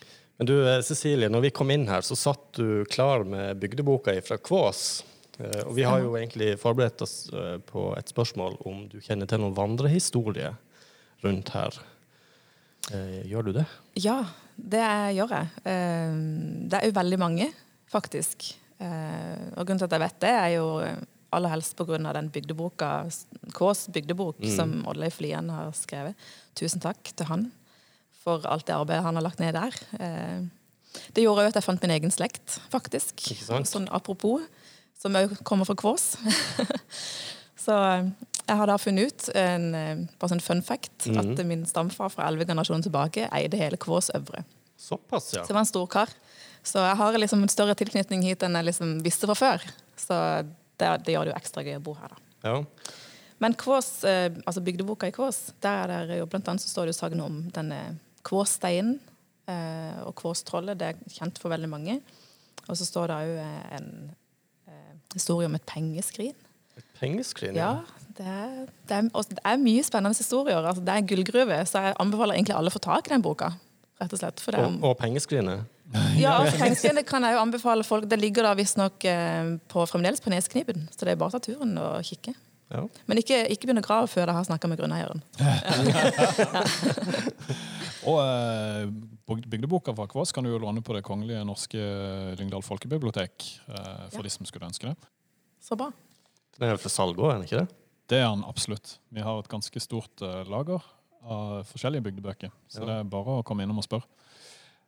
Men 0.41 0.49
du 0.49 0.55
Cecilie, 0.87 1.29
når 1.29 1.49
vi 1.49 1.55
kom 1.55 1.71
inn 1.75 1.89
her, 1.91 2.05
så 2.07 2.17
satt 2.17 2.47
du 2.57 2.87
klar 2.89 3.27
med 3.29 3.59
bygdeboka 3.61 4.15
fra 4.25 4.39
Kvås. 4.41 5.03
Eh, 5.41 5.63
og 5.67 5.75
vi 5.77 5.87
har 5.87 6.03
jo 6.03 6.15
egentlig 6.19 6.55
forberedt 6.61 7.05
oss 7.05 7.15
eh, 7.33 7.57
på 7.65 7.91
et 7.97 8.13
spørsmål 8.13 8.59
om 8.69 8.85
du 8.91 8.99
kjenner 9.05 9.29
til 9.31 9.43
noen 9.43 9.57
vandrehistorie 9.57 10.53
rundt 11.25 11.53
her. 11.55 11.77
Eh, 12.93 13.21
gjør 13.31 13.49
du 13.49 13.53
det? 13.61 13.67
Ja, 14.01 14.19
det 14.57 14.85
gjør 15.17 15.37
jeg. 15.39 15.53
Det 15.65 16.81
er 16.81 16.89
jo 16.89 16.97
veldig 16.97 17.19
mange, 17.21 17.47
faktisk. 17.89 18.51
Og 18.81 19.63
grunnen 19.65 19.81
til 19.81 19.89
at 19.89 19.95
jeg 19.97 20.03
vet 20.03 20.19
det, 20.25 20.33
er 20.37 20.51
jo 20.59 20.67
aller 21.31 21.53
helst 21.53 21.77
pga. 21.77 21.99
den 22.13 22.31
bygdeboka, 22.31 23.11
Kås 23.53 23.89
bygdebok, 23.89 24.39
mm. 24.39 24.57
som 24.57 24.87
Oddleif 24.87 25.21
Lien 25.21 25.51
har 25.51 25.73
skrevet. 25.73 26.15
Tusen 26.55 26.81
takk 26.81 27.13
til 27.17 27.27
han 27.27 27.51
for 28.21 28.45
alt 28.47 28.67
det 28.67 28.75
arbeidet 28.77 29.05
han 29.05 29.17
har 29.17 29.25
lagt 29.25 29.41
ned 29.41 29.55
der. 29.57 29.77
Det 31.15 31.23
gjorde 31.23 31.45
òg 31.45 31.53
at 31.53 31.59
jeg 31.59 31.65
fant 31.65 31.83
min 31.83 31.95
egen 31.95 32.13
slekt, 32.13 32.59
faktisk. 32.73 33.23
Sånn 33.47 33.89
apropos 33.95 34.43
som 35.01 35.17
òg 35.17 35.39
kommer 35.47 35.69
fra 35.69 35.77
Kvås. 35.79 36.13
så 37.65 37.77
eh, 37.89 38.11
jeg 38.45 38.59
har 38.59 38.69
da 38.69 38.77
funnet 38.81 39.09
ut 39.09 39.29
en 39.39 39.69
eh, 39.77 40.03
bare 40.21 40.33
sånn 40.35 40.45
fun 40.45 40.63
fact 40.67 41.07
mm 41.07 41.17
-hmm. 41.17 41.33
at 41.33 41.47
min 41.47 41.67
stamfar 41.67 42.11
fra 42.13 42.27
elleve 42.29 42.45
generasjoner 42.47 42.83
tilbake 42.83 43.29
eide 43.33 43.57
hele 43.57 43.77
Kvås 43.77 44.11
øvre. 44.15 44.45
Såpass, 44.77 45.33
ja. 45.35 45.43
Så 45.43 45.49
det 45.49 45.55
var 45.55 45.61
en 45.61 45.67
stor 45.67 45.87
kar. 45.87 46.09
Så 46.63 46.79
jeg 46.79 46.97
har 46.97 47.19
liksom 47.19 47.43
en 47.43 47.49
større 47.49 47.75
tilknytning 47.75 48.23
hit 48.23 48.43
enn 48.43 48.55
jeg 48.55 48.65
liksom 48.65 49.03
visste 49.03 49.27
fra 49.27 49.35
før. 49.35 49.65
Så 49.97 50.15
det, 50.81 50.91
det 51.07 51.15
gjør 51.15 51.29
det 51.29 51.35
jo 51.35 51.39
ekstra 51.39 51.65
gøy 51.67 51.79
å 51.79 51.85
bo 51.85 51.95
her, 51.99 52.15
da. 52.15 52.27
Ja. 52.49 52.57
Men 53.41 53.57
Kvås, 53.57 53.91
eh, 54.09 54.29
altså 54.45 54.63
bygdeboka 54.65 55.09
i 55.09 55.15
Kvås, 55.17 55.51
der 55.65 55.93
er 55.95 56.09
det 56.11 56.19
jo 56.21 56.29
blant 56.29 56.49
annet 56.51 56.65
så 56.65 56.73
står 56.73 56.89
det 56.89 56.95
jo 56.95 57.01
sagnet 57.01 57.25
om 57.25 57.39
denne 57.55 57.81
Kvåssteinen 58.27 58.99
og 60.07 60.13
Kvåstrollet. 60.15 60.79
Det 60.79 60.93
er 60.93 60.99
kjent 61.11 61.41
for 61.43 61.51
veldig 61.51 61.67
mange. 61.67 61.97
Og 62.69 62.77
så 62.79 62.85
står 62.87 63.11
det 63.11 63.15
òg 63.17 63.31
en 63.75 63.89
historie 65.17 65.49
om 65.49 65.57
et 65.59 65.65
pengeskrin. 65.67 66.37
Et 66.79 66.87
pengeskrin, 67.01 67.57
ja. 67.59 67.81
Det 68.17 68.27
er, 68.27 68.69
det, 68.89 68.97
er, 68.97 69.09
det 69.31 69.43
er, 69.43 69.59
mye 69.63 69.83
spennende 69.87 70.17
historier. 70.17 70.61
Altså, 70.61 70.83
det 70.85 70.93
er 70.93 71.03
en 71.03 71.09
gullgruve, 71.09 71.59
så 71.67 71.85
jeg 71.87 71.97
anbefaler 72.03 72.37
egentlig 72.37 72.57
alle 72.57 72.73
å 72.73 72.75
få 72.75 72.83
tak 72.85 73.09
i 73.09 73.15
den 73.15 73.25
boka. 73.25 73.53
rett 74.01 74.13
Og 74.13 74.21
slett. 74.21 74.43
og, 74.55 74.79
og 74.85 74.97
pengeskrinet? 75.01 75.65
Ja, 76.21 76.37
pengeskrinet 76.55 77.09
kan 77.09 77.25
jeg 77.27 77.35
jo 77.35 77.43
anbefale 77.43 77.85
folk. 77.87 78.07
Det 78.11 78.19
ligger 78.21 78.47
da 78.47 78.55
visstnok 78.59 79.05
eh, 79.09 79.57
fremdeles 79.71 80.23
på 80.23 80.31
Nesknipen, 80.31 80.87
så 80.95 81.07
det 81.07 81.15
er 81.15 81.21
bare 81.21 81.33
å 81.33 81.39
ta 81.39 81.43
turen 81.43 81.75
og 81.81 82.05
kikke. 82.07 82.35
Ja. 82.71 82.85
Men 83.11 83.19
ikke, 83.19 83.41
ikke 83.51 83.67
begynne 83.67 83.83
å 83.83 83.87
grave 83.87 84.11
før 84.11 84.29
dere 84.29 84.37
har 84.37 84.47
snakka 84.47 84.69
med 84.71 84.79
grunneieren. 84.79 85.25
og 88.11 88.21
eh, 88.23 88.85
bygdeboka 89.27 89.95
fra 89.97 90.07
Kvås 90.11 90.31
kan 90.35 90.47
du 90.47 90.53
jo 90.53 90.61
låne 90.63 90.83
på 90.87 90.95
Det 90.95 91.03
kongelige 91.07 91.43
norske 91.49 91.83
Lyngdal 92.39 92.63
folkebibliotek. 92.63 93.49
Eh, 93.67 94.07
for 94.13 94.23
ja. 94.23 94.29
de 94.29 94.35
som 94.37 94.47
skulle 94.47 94.71
ønske 94.71 94.87
det. 94.87 94.95
Så 95.61 95.79
bra. 95.79 95.91
Den 96.55 96.69
er 96.69 96.77
vel 96.77 96.83
for 96.83 96.95
salg 96.95 97.19
òg, 97.19 97.33
er 97.33 97.41
den 97.41 97.49
ikke 97.49 97.65
det? 97.65 97.77
Det 98.11 98.23
er 98.23 98.31
den 98.31 98.47
absolutt. 98.47 98.97
Vi 99.15 99.23
har 99.23 99.39
et 99.39 99.51
ganske 99.51 99.83
stort 99.83 100.23
uh, 100.27 100.43
lager 100.51 100.83
av 101.21 101.69
forskjellige 101.69 102.09
bygdebøker. 102.09 102.51
Så 102.71 102.83
ja. 102.83 102.89
det 102.89 102.97
er 103.01 103.13
bare 103.13 103.39
å 103.39 103.45
komme 103.47 103.67
innom 103.67 103.83
og 103.83 103.87
spørre. 103.87 104.07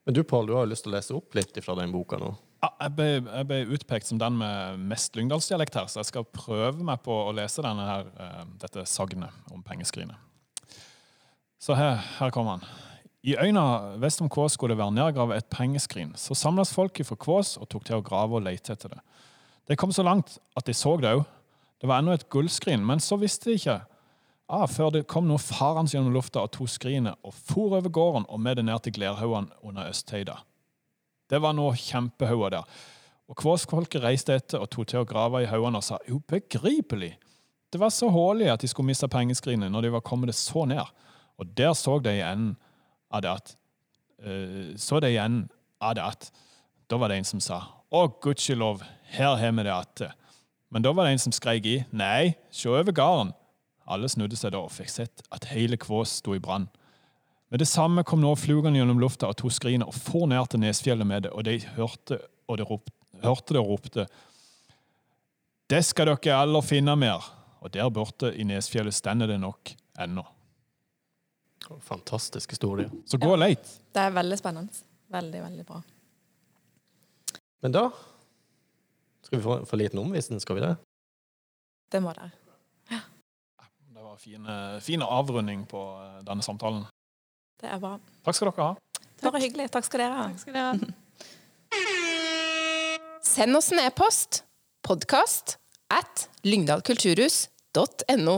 Men 0.05 0.15
du 0.15 0.23
Pål, 0.27 0.47
du 0.47 0.55
har 0.57 0.65
jo 0.67 0.73
lyst 0.73 0.87
til 0.87 0.93
å 0.93 0.97
lese 0.97 1.15
opp 1.15 1.37
litt 1.39 1.59
fra 1.63 1.77
den 1.79 1.93
boka 1.95 2.19
nå? 2.19 2.33
Ja, 2.63 2.71
jeg 2.85 2.95
ble, 2.99 3.07
jeg 3.27 3.47
ble, 3.51 3.59
utpekt 3.75 4.07
som 4.07 4.19
den 4.19 4.37
med 4.39 4.83
mest 4.91 5.17
lyngdalsdialekt 5.19 5.79
her, 5.79 5.89
så 5.91 6.01
jeg 6.01 6.11
skal 6.11 6.27
prøve 6.31 6.85
meg 6.87 7.03
på 7.03 7.15
å 7.25 7.35
lese 7.35 7.63
her, 7.63 8.07
uh, 8.19 8.43
dette 8.63 8.85
sagnet 8.87 9.55
om 9.55 9.63
pengeskrinet. 9.67 10.19
Så 11.63 11.75
her, 11.79 12.01
her 12.19 12.35
kommer 12.35 12.59
han. 12.59 12.67
I 13.23 13.37
øyna 13.39 13.95
vest 14.03 14.23
om 14.23 14.31
Kvås 14.31 14.57
skulle 14.57 14.75
det 14.75 14.83
være 14.83 14.95
nedgravet 14.97 15.39
et 15.39 15.51
pengeskrin. 15.51 16.11
Så 16.19 16.35
samles 16.35 16.75
folket 16.75 17.07
fra 17.07 17.19
Kvås 17.19 17.55
og 17.61 17.69
tok 17.71 17.87
til 17.87 18.01
å 18.01 18.07
grave 18.07 18.39
og 18.39 18.43
lete 18.47 18.75
etter 18.75 18.97
det. 18.97 19.03
Det 19.71 19.79
kom 19.79 19.95
så 19.95 20.03
langt 20.03 20.41
at 20.59 20.67
de 20.67 20.75
så 20.75 20.97
det 20.99 21.13
òg. 21.15 21.23
Det 21.79 21.91
var 21.91 22.03
ennå 22.03 22.17
et 22.17 22.27
gullskrin, 22.31 22.83
men 22.83 23.03
så 23.03 23.19
visste 23.19 23.51
de 23.51 23.59
ikke 23.59 23.79
ah, 24.53 24.69
før 24.69 24.93
det 24.95 25.07
kom 25.11 25.29
nå 25.29 25.39
farens 25.41 25.95
gjennom 25.95 26.13
lufta 26.15 26.45
og 26.45 26.53
tok 26.55 26.71
skrinet 26.71 27.19
og 27.25 27.35
for 27.35 27.73
over 27.79 27.89
gården 27.89 28.29
og 28.29 28.41
med 28.41 28.59
det 28.59 28.67
ned 28.69 28.85
til 28.85 28.95
Glerhaugen 28.99 29.49
under 29.63 29.89
Østheida. 29.89 30.43
Det 31.31 31.41
var 31.41 31.57
noe 31.57 31.73
kjempehauger 31.79 32.53
der. 32.53 32.81
Og 33.33 33.39
Kvåsfolket 33.41 34.03
reiste 34.05 34.37
etter 34.37 34.61
og 34.61 34.69
tok 34.69 34.91
til 34.91 35.01
å 35.01 35.09
grave 35.09 35.45
i 35.45 35.49
haugene 35.49 35.81
og 35.81 35.87
sa 35.87 35.97
ubegripelig. 36.11 37.15
Det 37.73 37.81
var 37.81 37.93
så 37.95 38.11
hålig 38.13 38.51
at 38.53 38.61
de 38.61 38.69
skulle 38.69 38.91
miste 38.91 39.09
pengeskrinet 39.09 39.73
når 39.73 39.87
de 39.87 39.93
var 39.95 40.05
kommet 40.05 40.29
det 40.29 40.37
så 40.37 40.67
ned. 40.69 40.85
Og 41.41 41.49
der 41.57 41.73
så 41.79 41.97
de 42.05 42.13
i 42.19 42.25
enden 42.25 42.59
av 43.13 43.23
det 43.25 43.33
at 43.33 43.55
uh, 44.25 44.77
Så 44.77 45.01
det 45.01 45.15
igjen 45.15 45.47
av 45.81 45.95
det 45.97 46.05
at 46.05 46.29
Da 46.89 46.99
var 47.01 47.09
det 47.09 47.23
en 47.23 47.29
som 47.29 47.41
sa 47.41 47.63
Å, 47.93 48.07
gudskjelov, 48.21 48.85
her 49.17 49.37
har 49.37 49.53
vi 49.53 49.65
det 49.65 49.73
atte. 49.73 50.11
Men 50.73 50.85
da 50.85 50.93
var 50.93 51.05
det 51.05 51.17
en 51.17 51.21
som 51.27 51.33
skreik 51.33 51.67
i. 51.69 51.75
Nei, 51.93 52.35
se 52.49 52.69
over 52.69 52.93
gården. 52.93 53.35
Alle 53.91 54.09
snudde 54.09 54.39
seg 54.39 54.55
da 54.55 54.63
og 54.63 54.73
fikk 54.73 54.91
sett 54.93 55.25
at 55.35 55.49
hele 55.51 55.79
Kvås 55.81 56.19
sto 56.21 56.37
i 56.37 56.43
brann. 56.43 56.69
Med 57.53 57.61
det 57.61 57.69
samme 57.69 58.05
kom 58.09 58.23
nå 58.23 58.31
flugene 58.41 58.79
gjennom 58.79 59.01
lufta 59.03 59.29
og 59.29 59.37
tok 59.41 59.53
skrinet 59.53 59.89
og 59.89 59.97
for 59.97 60.29
ned 60.31 60.49
til 60.49 60.63
Nesfjellet 60.63 61.09
med 61.09 61.27
det, 61.27 61.33
og 61.37 61.45
de 61.45 61.59
hørte, 61.77 62.17
og 62.49 62.61
de 62.61 62.67
ropte, 62.69 62.95
hørte 63.21 63.57
det 63.57 63.61
og 63.61 63.73
ropte. 63.75 64.07
Det 65.69 65.83
skal 65.85 66.15
dere 66.15 66.39
alle 66.39 66.63
finne 66.65 66.95
mer. 66.97 67.27
Og 67.63 67.71
der 67.75 67.91
borte 67.95 68.33
i 68.35 68.47
Nesfjellet 68.49 68.95
stender 68.97 69.31
det 69.31 69.39
nok 69.41 69.75
ennå. 70.01 70.25
Fantastisk 71.87 72.51
historie. 72.51 72.89
Så 73.07 73.21
gå 73.21 73.31
og 73.31 73.39
leit. 73.39 73.69
Det 73.95 74.03
er 74.03 74.17
veldig 74.17 74.39
spennende. 74.41 74.83
Veldig, 75.13 75.43
veldig 75.45 75.67
bra. 75.69 75.83
Men 77.63 77.75
da 77.77 77.85
skal 79.23 79.39
vi 79.39 79.45
få, 79.45 79.59
få 79.69 79.79
liten 79.79 80.01
omvisning, 80.03 80.41
skal 80.43 80.59
vi 80.59 80.65
det? 80.65 80.75
Det 81.93 82.01
må 82.03 82.13
det. 82.17 82.33
Var 84.13 84.19
fin, 84.21 84.47
fin 84.81 85.03
avrunding 85.03 85.67
på 85.67 85.79
eh, 86.05 86.21
denne 86.27 86.43
samtalen. 86.45 86.83
Det 87.63 87.71
er 87.73 87.79
bra. 87.81 87.95
Takk 88.27 88.37
skal 88.37 88.51
dere 88.51 88.67
ha. 88.67 88.75
Bare 89.23 89.41
hyggelig. 89.41 89.71
Takk 89.73 89.87
skal 89.89 90.03
dere 90.03 90.19
ha. 90.19 90.27
Takk 90.35 90.41
skal 90.43 90.53
dere 90.59 90.69
ha. 90.69 90.77
Send 93.33 93.57
oss 93.57 93.73
en 93.73 93.81
e-post. 93.81 94.45
Podkast 94.85 95.57
at 95.89 96.29
lyngdalkulturhus.no. 96.45 98.37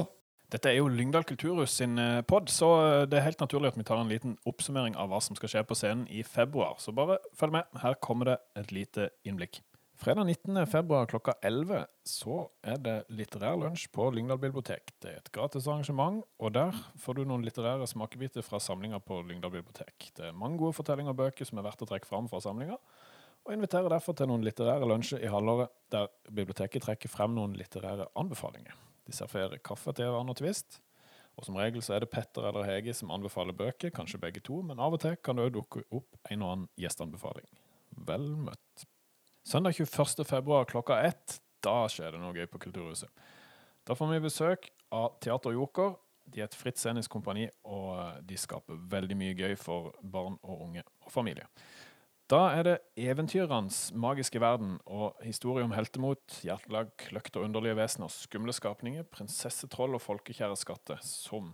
Dette 0.55 0.71
er 0.71 0.79
jo 0.79 0.87
Lyngdal 0.87 1.27
kulturhus 1.27 1.75
sin 1.81 1.99
eh, 1.99 2.23
pod, 2.23 2.47
så 2.55 2.71
eh, 2.85 3.11
det 3.11 3.19
er 3.19 3.27
helt 3.33 3.43
naturlig 3.43 3.73
at 3.73 3.79
vi 3.81 3.91
tar 3.91 3.99
en 3.99 4.15
liten 4.15 4.39
oppsummering 4.47 4.95
av 4.95 5.11
hva 5.11 5.19
som 5.27 5.35
skal 5.35 5.51
skje 5.57 5.67
på 5.67 5.75
scenen 5.75 6.07
i 6.07 6.23
februar. 6.23 6.79
Så 6.79 6.95
bare 6.95 7.19
følg 7.35 7.59
med. 7.59 7.67
Her 7.83 7.99
kommer 7.99 8.31
det 8.31 8.39
et 8.63 8.71
lite 8.79 9.11
innblikk. 9.27 9.59
Fredag 9.95 10.25
19. 10.25 10.67
februar 10.67 11.07
klokka 11.07 11.33
11 11.41 11.85
så 12.03 12.41
er 12.67 12.81
det 12.83 12.95
litterær 13.15 13.55
lunsj 13.61 13.85
på 13.95 14.09
Lyngdal 14.11 14.41
bibliotek. 14.43 14.91
Det 14.99 15.13
er 15.13 15.21
et 15.21 15.31
gratis 15.33 15.69
arrangement, 15.71 16.25
og 16.43 16.51
der 16.57 16.75
får 16.99 17.15
du 17.15 17.21
noen 17.31 17.45
litterære 17.47 17.87
smakebiter 17.87 18.43
fra 18.43 18.59
samlinga 18.59 18.99
på 18.99 19.21
Lyngdal 19.23 19.53
bibliotek. 19.55 20.09
Det 20.17 20.27
er 20.27 20.35
mange 20.35 20.59
gode 20.59 20.75
fortellinger 20.75 21.15
og 21.15 21.21
bøker 21.21 21.47
som 21.47 21.61
er 21.61 21.67
verdt 21.69 21.85
å 21.87 21.89
trekke 21.89 22.11
fram 22.11 22.27
fra 22.29 22.41
samlinga, 22.43 22.75
og 23.45 23.55
inviterer 23.55 23.93
derfor 23.93 24.17
til 24.19 24.29
noen 24.33 24.43
litterære 24.43 24.89
lunsjer 24.91 25.23
i 25.23 25.31
halvåret 25.31 25.71
der 25.95 26.11
biblioteket 26.27 26.83
trekker 26.83 27.13
frem 27.13 27.37
noen 27.37 27.55
litterære 27.61 28.09
anbefalinger. 28.19 28.75
De 29.07 29.15
serverer 29.15 29.63
kaffe 29.63 29.95
til 29.95 30.11
hverandre 30.11 30.35
og 30.35 30.41
tvist. 30.41 30.81
Og 31.39 31.47
som 31.47 31.61
regel 31.61 31.83
så 31.87 31.95
er 31.95 32.03
det 32.03 32.11
Petter 32.11 32.49
eller 32.51 32.67
Hege 32.67 32.97
som 32.99 33.15
anbefaler 33.15 33.55
bøker, 33.55 33.95
kanskje 33.95 34.19
begge 34.23 34.43
to, 34.43 34.59
men 34.67 34.83
av 34.83 34.99
og 34.99 35.05
til 35.07 35.15
kan 35.23 35.39
det 35.39 35.47
òg 35.47 35.55
dukke 35.61 35.85
opp 35.95 36.19
en 36.35 36.43
og 36.43 36.53
annen 36.57 36.69
gjestanbefaling. 36.83 37.47
Vel 38.11 38.27
møtt. 38.49 38.89
Søndag 39.45 39.75
21. 39.75 40.25
februar 40.25 40.65
klokka 40.65 41.03
ett, 41.05 41.41
da 41.61 41.83
skjer 41.93 42.15
det 42.15 42.21
noe 42.23 42.33
gøy 42.33 42.47
på 42.49 42.59
Kulturhuset. 42.63 43.11
Da 43.85 43.93
får 43.93 44.15
vi 44.15 44.21
besøk 44.25 44.71
av 44.89 45.19
Teater 45.21 45.53
Joker. 45.53 45.99
De 46.25 46.41
er 46.41 46.47
et 46.47 46.57
fritt 46.57 46.81
scenisk 46.81 47.13
kompani, 47.13 47.51
og 47.69 48.23
de 48.25 48.39
skaper 48.41 48.79
veldig 48.89 49.19
mye 49.21 49.35
gøy 49.37 49.53
for 49.61 49.91
barn 50.01 50.39
og 50.41 50.63
unge 50.65 50.85
og 51.05 51.13
familie. 51.13 51.45
Da 52.33 52.39
er 52.57 52.65
det 52.65 52.79
eventyrenes 52.97 53.91
magiske 53.93 54.41
verden 54.41 54.79
og 54.89 55.21
historie 55.21 55.67
om 55.69 55.77
heltemot, 55.77 56.39
hjertelag, 56.41 56.95
kløkt 57.05 57.37
og 57.37 57.45
underlige 57.45 57.77
vesener, 57.77 58.09
skumle 58.09 58.55
skapninger, 58.57 59.05
prinsessetroll 59.13 59.99
og 59.99 60.07
folkekjære 60.07 60.57
skatter 60.57 61.05
som 61.05 61.53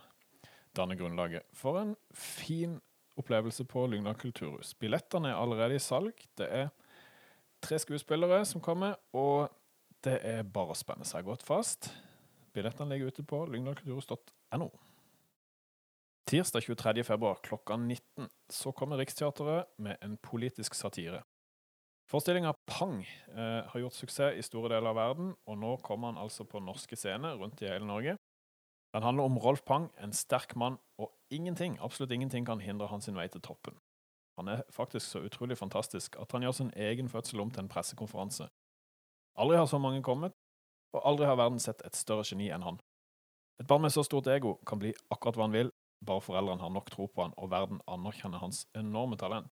danner 0.79 0.95
grunnlaget 0.95 1.43
for 1.59 1.83
en 1.83 1.97
fin 2.15 2.79
opplevelse 3.19 3.67
på 3.67 3.89
Lyngdal 3.91 4.15
kulturhus. 4.23 4.77
Billettene 4.79 5.35
er 5.35 5.43
allerede 5.43 5.75
i 5.75 5.83
salg. 5.83 6.15
Det 6.39 6.47
er 6.47 6.71
tre 7.63 7.79
skuespillere 7.81 8.45
som 8.49 8.63
kommer, 8.65 8.97
og 9.13 9.51
det 10.05 10.19
er 10.27 10.47
bare 10.47 10.75
å 10.75 10.79
spenne 10.79 11.07
seg 11.09 11.27
godt 11.29 11.45
fast. 11.47 11.91
Billettene 12.55 12.95
ligger 12.95 13.13
ute 13.13 13.25
på 13.27 13.43
lyngdalkulturhus.no. 13.53 14.71
Tirsdag 16.31 16.63
23. 16.63 17.05
februar 17.05 17.41
klokka 17.43 17.77
19 17.77 18.29
så 18.55 18.73
kommer 18.73 19.01
Riksteatret 19.01 19.71
med 19.83 19.99
en 20.03 20.17
politisk 20.23 20.75
satire. 20.79 21.25
Forestillinga 22.11 22.53
Pang 22.67 23.03
eh, 23.03 23.67
har 23.71 23.81
gjort 23.81 23.95
suksess 23.95 24.39
i 24.39 24.43
store 24.43 24.73
deler 24.73 24.91
av 24.91 24.99
verden, 24.99 25.35
og 25.47 25.59
nå 25.59 25.77
kommer 25.87 26.11
han 26.11 26.19
altså 26.19 26.47
på 26.47 26.63
norske 26.63 26.99
scener 26.99 27.39
rundt 27.39 27.63
i 27.63 27.71
hele 27.71 27.87
Norge. 27.87 28.17
Den 28.95 29.07
handler 29.07 29.29
om 29.31 29.39
Rolf 29.39 29.63
Pang, 29.67 29.87
en 30.03 30.13
sterk 30.13 30.57
mann, 30.59 30.81
og 30.99 31.13
ingenting, 31.31 31.79
absolutt 31.83 32.11
ingenting 32.15 32.47
kan 32.47 32.63
hindre 32.63 32.91
hans 32.91 33.07
vei 33.15 33.29
til 33.31 33.43
toppen. 33.47 33.79
Han 34.39 34.49
er 34.49 34.63
faktisk 34.73 35.07
så 35.07 35.23
utrolig 35.27 35.59
fantastisk 35.59 36.17
at 36.21 36.33
han 36.33 36.47
gjør 36.47 36.57
sin 36.57 36.73
egen 36.77 37.09
fødsel 37.09 37.41
om 37.41 37.51
til 37.51 37.65
en 37.65 37.73
pressekonferanse. 37.73 38.49
Aldri 39.41 39.57
har 39.57 39.67
så 39.67 39.79
mange 39.79 40.03
kommet, 40.03 40.33
og 40.93 41.05
aldri 41.07 41.27
har 41.27 41.39
verden 41.39 41.61
sett 41.63 41.83
et 41.87 41.97
større 41.97 42.25
geni 42.27 42.51
enn 42.51 42.65
han. 42.67 42.81
Et 43.61 43.69
barn 43.69 43.83
med 43.85 43.93
så 43.93 44.03
stort 44.07 44.31
ego 44.33 44.57
kan 44.67 44.81
bli 44.81 44.95
akkurat 45.13 45.37
hva 45.37 45.47
han 45.47 45.55
vil, 45.55 45.73
bare 46.07 46.25
foreldrene 46.25 46.65
har 46.65 46.73
nok 46.73 46.91
tro 46.91 47.07
på 47.13 47.27
han 47.27 47.35
og 47.37 47.51
verden 47.53 47.83
anerkjenner 47.91 48.41
hans 48.41 48.65
enorme 48.75 49.19
talent. 49.21 49.51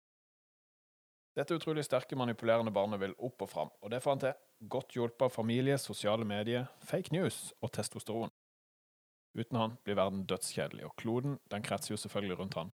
Dette 1.35 1.57
utrolig 1.57 1.83
sterke, 1.83 2.15
manipulerende 2.15 2.71
barnet 2.71 3.01
vil 3.01 3.15
opp 3.19 3.41
og 3.43 3.49
fram, 3.51 3.71
og 3.81 3.91
det 3.91 3.99
får 4.03 4.13
han 4.13 4.21
til, 4.23 4.37
godt 4.71 4.95
hjulpet 4.95 5.25
av 5.25 5.33
familie, 5.35 5.75
sosiale 5.81 6.23
medier, 6.25 6.69
fake 6.79 7.11
news 7.11 7.49
og 7.59 7.73
testosteron. 7.75 8.31
Uten 9.35 9.59
han 9.59 9.75
blir 9.83 9.97
verden 9.99 10.23
dødskjedelig, 10.29 10.85
og 10.87 10.95
kloden 11.01 11.35
den 11.51 11.65
kretser 11.65 11.91
jo 11.91 11.99
selvfølgelig 11.99 12.39
rundt 12.39 12.55
han. 12.61 12.71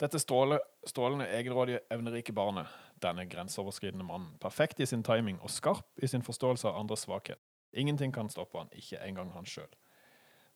Dette 0.00 0.18
stråle, 0.18 0.56
strålende, 0.88 1.26
egenrådige, 1.36 1.82
evnerike 1.92 2.32
barnet, 2.32 2.68
denne 3.04 3.26
grenseoverskridende 3.28 4.04
mannen, 4.04 4.32
perfekt 4.40 4.80
i 4.80 4.86
sin 4.88 5.02
timing 5.04 5.36
og 5.44 5.52
skarp 5.52 5.84
i 6.00 6.08
sin 6.08 6.24
forståelse 6.24 6.68
av 6.68 6.78
andres 6.80 7.04
svakhet. 7.04 7.40
Ingenting 7.76 8.12
kan 8.12 8.30
stoppe 8.32 8.58
han, 8.58 8.70
ikke 8.72 9.02
engang 9.04 9.30
han 9.34 9.44
sjøl. 9.46 9.68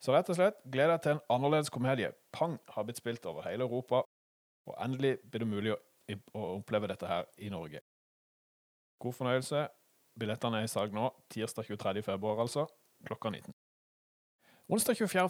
Så 0.01 0.15
rett 0.15 0.31
og 0.33 0.39
slett, 0.39 0.57
gled 0.65 0.89
deg 0.91 1.03
til 1.05 1.15
en 1.15 1.23
annerledes 1.37 1.71
komedie. 1.73 2.11
Pang 2.33 2.57
har 2.73 2.87
blitt 2.89 3.03
spilt 3.03 3.27
over 3.29 3.45
hele 3.45 3.69
Europa, 3.69 4.03
og 4.65 4.79
endelig 4.81 5.19
blir 5.29 5.45
det 5.45 5.51
mulig 5.51 5.75
å, 5.75 5.79
å 6.41 6.47
oppleve 6.57 6.89
dette 6.89 7.09
her 7.09 7.29
i 7.37 7.53
Norge. 7.53 7.85
God 9.01 9.17
fornøyelse. 9.19 9.67
Billettene 10.21 10.63
er 10.63 10.69
i 10.69 10.71
salg 10.71 10.95
nå, 10.95 11.09
tirsdag 11.33 11.69
23. 11.69 12.03
februar 12.07 12.41
altså, 12.45 12.65
klokka 13.05 13.33
19. 13.35 13.53
Onsdag 14.73 14.97
24. 14.97 15.29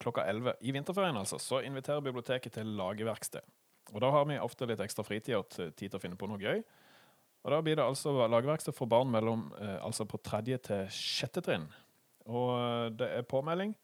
klokka 0.00 0.24
11, 0.28 0.58
i 0.60 0.72
vinterferien 0.74 1.18
altså, 1.20 1.38
så 1.40 1.60
inviterer 1.66 2.04
biblioteket 2.04 2.56
til 2.56 2.72
lageverksted. 2.78 3.44
Og 3.94 4.00
Da 4.00 4.10
har 4.14 4.26
vi 4.28 4.38
ofte 4.38 4.68
litt 4.68 4.80
ekstra 4.80 5.04
fritid 5.04 5.36
og 5.36 5.50
tid 5.50 5.88
til 5.88 5.98
å 5.98 6.02
finne 6.02 6.18
på 6.18 6.28
noe 6.30 6.40
gøy. 6.40 6.62
Og 7.44 7.52
Da 7.52 7.60
blir 7.64 7.76
det 7.76 7.84
altså 7.84 8.12
lageverksted 8.28 8.76
for 8.76 8.86
barn 8.86 9.10
mellom, 9.10 9.52
eh, 9.60 9.78
altså 9.84 10.04
på 10.04 10.20
tredje 10.22 10.58
til 10.58 10.88
sjette 10.92 11.42
trinn. 11.44 11.68
Og 12.26 12.50
eh, 12.58 12.90
det 12.96 13.08
er 13.18 13.28
påmelding. 13.28 13.74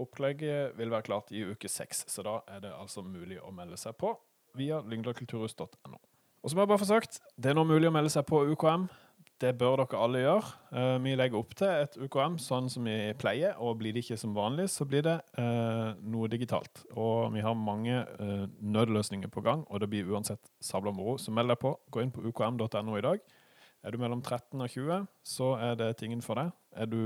Opplegget 0.00 0.76
vil 0.78 0.90
være 0.90 1.04
klart 1.04 1.32
i 1.32 1.42
uke 1.44 1.68
seks, 1.68 2.06
så 2.08 2.22
da 2.24 2.38
er 2.48 2.62
det 2.64 2.72
altså 2.72 3.02
mulig 3.04 3.36
å 3.42 3.52
melde 3.52 3.76
seg 3.76 3.96
på 4.00 4.14
via 4.56 4.80
lyngdalkulturhus.no. 4.80 5.98
Og 6.42 6.50
som 6.50 6.58
jeg 6.58 6.68
bare 6.70 6.80
forsøkt, 6.80 7.20
det 7.36 7.52
er 7.52 7.58
nå 7.58 7.64
mulig 7.68 7.90
å 7.90 7.94
melde 7.94 8.10
seg 8.10 8.24
på 8.26 8.40
UKM. 8.54 8.88
Det 9.42 9.50
bør 9.58 9.80
dere 9.80 9.98
alle 9.98 10.20
gjøre. 10.22 10.50
Eh, 10.78 10.96
vi 11.02 11.12
legger 11.18 11.40
opp 11.40 11.54
til 11.58 11.66
et 11.66 11.96
UKM 11.98 12.36
sånn 12.38 12.68
som 12.70 12.84
vi 12.86 12.94
pleier, 13.18 13.56
og 13.58 13.80
blir 13.80 13.94
det 13.94 14.04
ikke 14.04 14.18
som 14.20 14.36
vanlig, 14.36 14.68
så 14.70 14.86
blir 14.86 15.02
det 15.02 15.16
eh, 15.40 15.96
noe 16.14 16.28
digitalt. 16.30 16.84
Og 16.94 17.32
vi 17.34 17.42
har 17.42 17.56
mange 17.58 18.04
eh, 18.04 18.44
nødløsninger 18.62 19.32
på 19.34 19.42
gang, 19.42 19.64
og 19.66 19.82
det 19.82 19.88
blir 19.90 20.12
uansett 20.14 20.46
sabla 20.62 20.92
moro. 20.94 21.16
Så 21.18 21.34
meld 21.34 21.50
deg 21.50 21.58
på. 21.58 21.72
Gå 21.90 22.04
inn 22.04 22.12
på 22.14 22.22
ukm.no 22.28 22.94
i 23.00 23.02
dag. 23.02 23.24
Er 23.82 23.90
du 23.90 23.98
mellom 23.98 24.22
13 24.22 24.62
og 24.62 24.70
20, 24.70 25.08
så 25.26 25.48
er 25.58 25.74
det 25.80 25.90
tingen 25.98 26.22
for 26.22 26.38
deg. 26.38 26.54
Er 26.78 26.86
du 26.86 27.00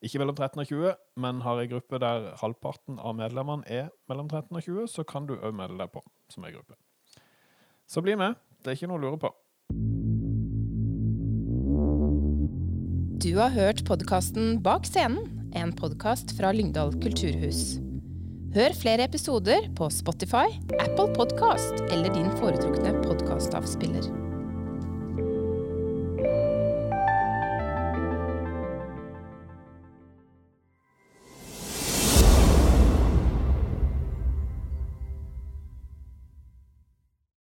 ikke 0.00 0.22
mellom 0.22 0.38
13 0.38 0.64
og 0.64 0.72
20, 0.72 0.96
men 1.20 1.44
har 1.44 1.60
ei 1.60 1.68
gruppe 1.68 2.00
der 2.00 2.30
halvparten 2.40 2.96
av 2.96 3.18
medlemmene 3.18 3.68
er 3.68 3.92
mellom 4.08 4.30
13 4.30 4.56
og 4.56 4.64
20, 4.64 4.88
så 4.88 5.04
kan 5.04 5.28
du 5.28 5.36
òg 5.36 5.52
melde 5.52 5.76
deg 5.82 5.92
på 5.92 6.00
som 6.32 6.48
ei 6.48 6.54
gruppe. 6.56 6.80
Så 7.84 8.00
bli 8.00 8.16
med. 8.16 8.40
Det 8.64 8.72
er 8.72 8.80
ikke 8.80 8.88
noe 8.88 9.02
å 9.02 9.04
lure 9.04 9.20
på. 9.20 9.34
Du 13.18 13.32
har 13.34 13.50
hørt 13.50 13.80
podkasten 13.82 14.60
Bak 14.62 14.84
scenen, 14.86 15.24
en 15.58 15.72
podkast 15.74 16.36
fra 16.38 16.52
Lyngdal 16.54 16.92
kulturhus. 17.02 17.80
Hør 18.54 18.76
flere 18.78 19.08
episoder 19.08 19.66
på 19.74 19.88
Spotify, 19.90 20.46
Apple 20.78 21.08
Podkast 21.16 21.82
eller 21.90 22.14
din 22.14 22.30
foretrukne 22.38 22.94
podkastavspiller. 23.02 24.06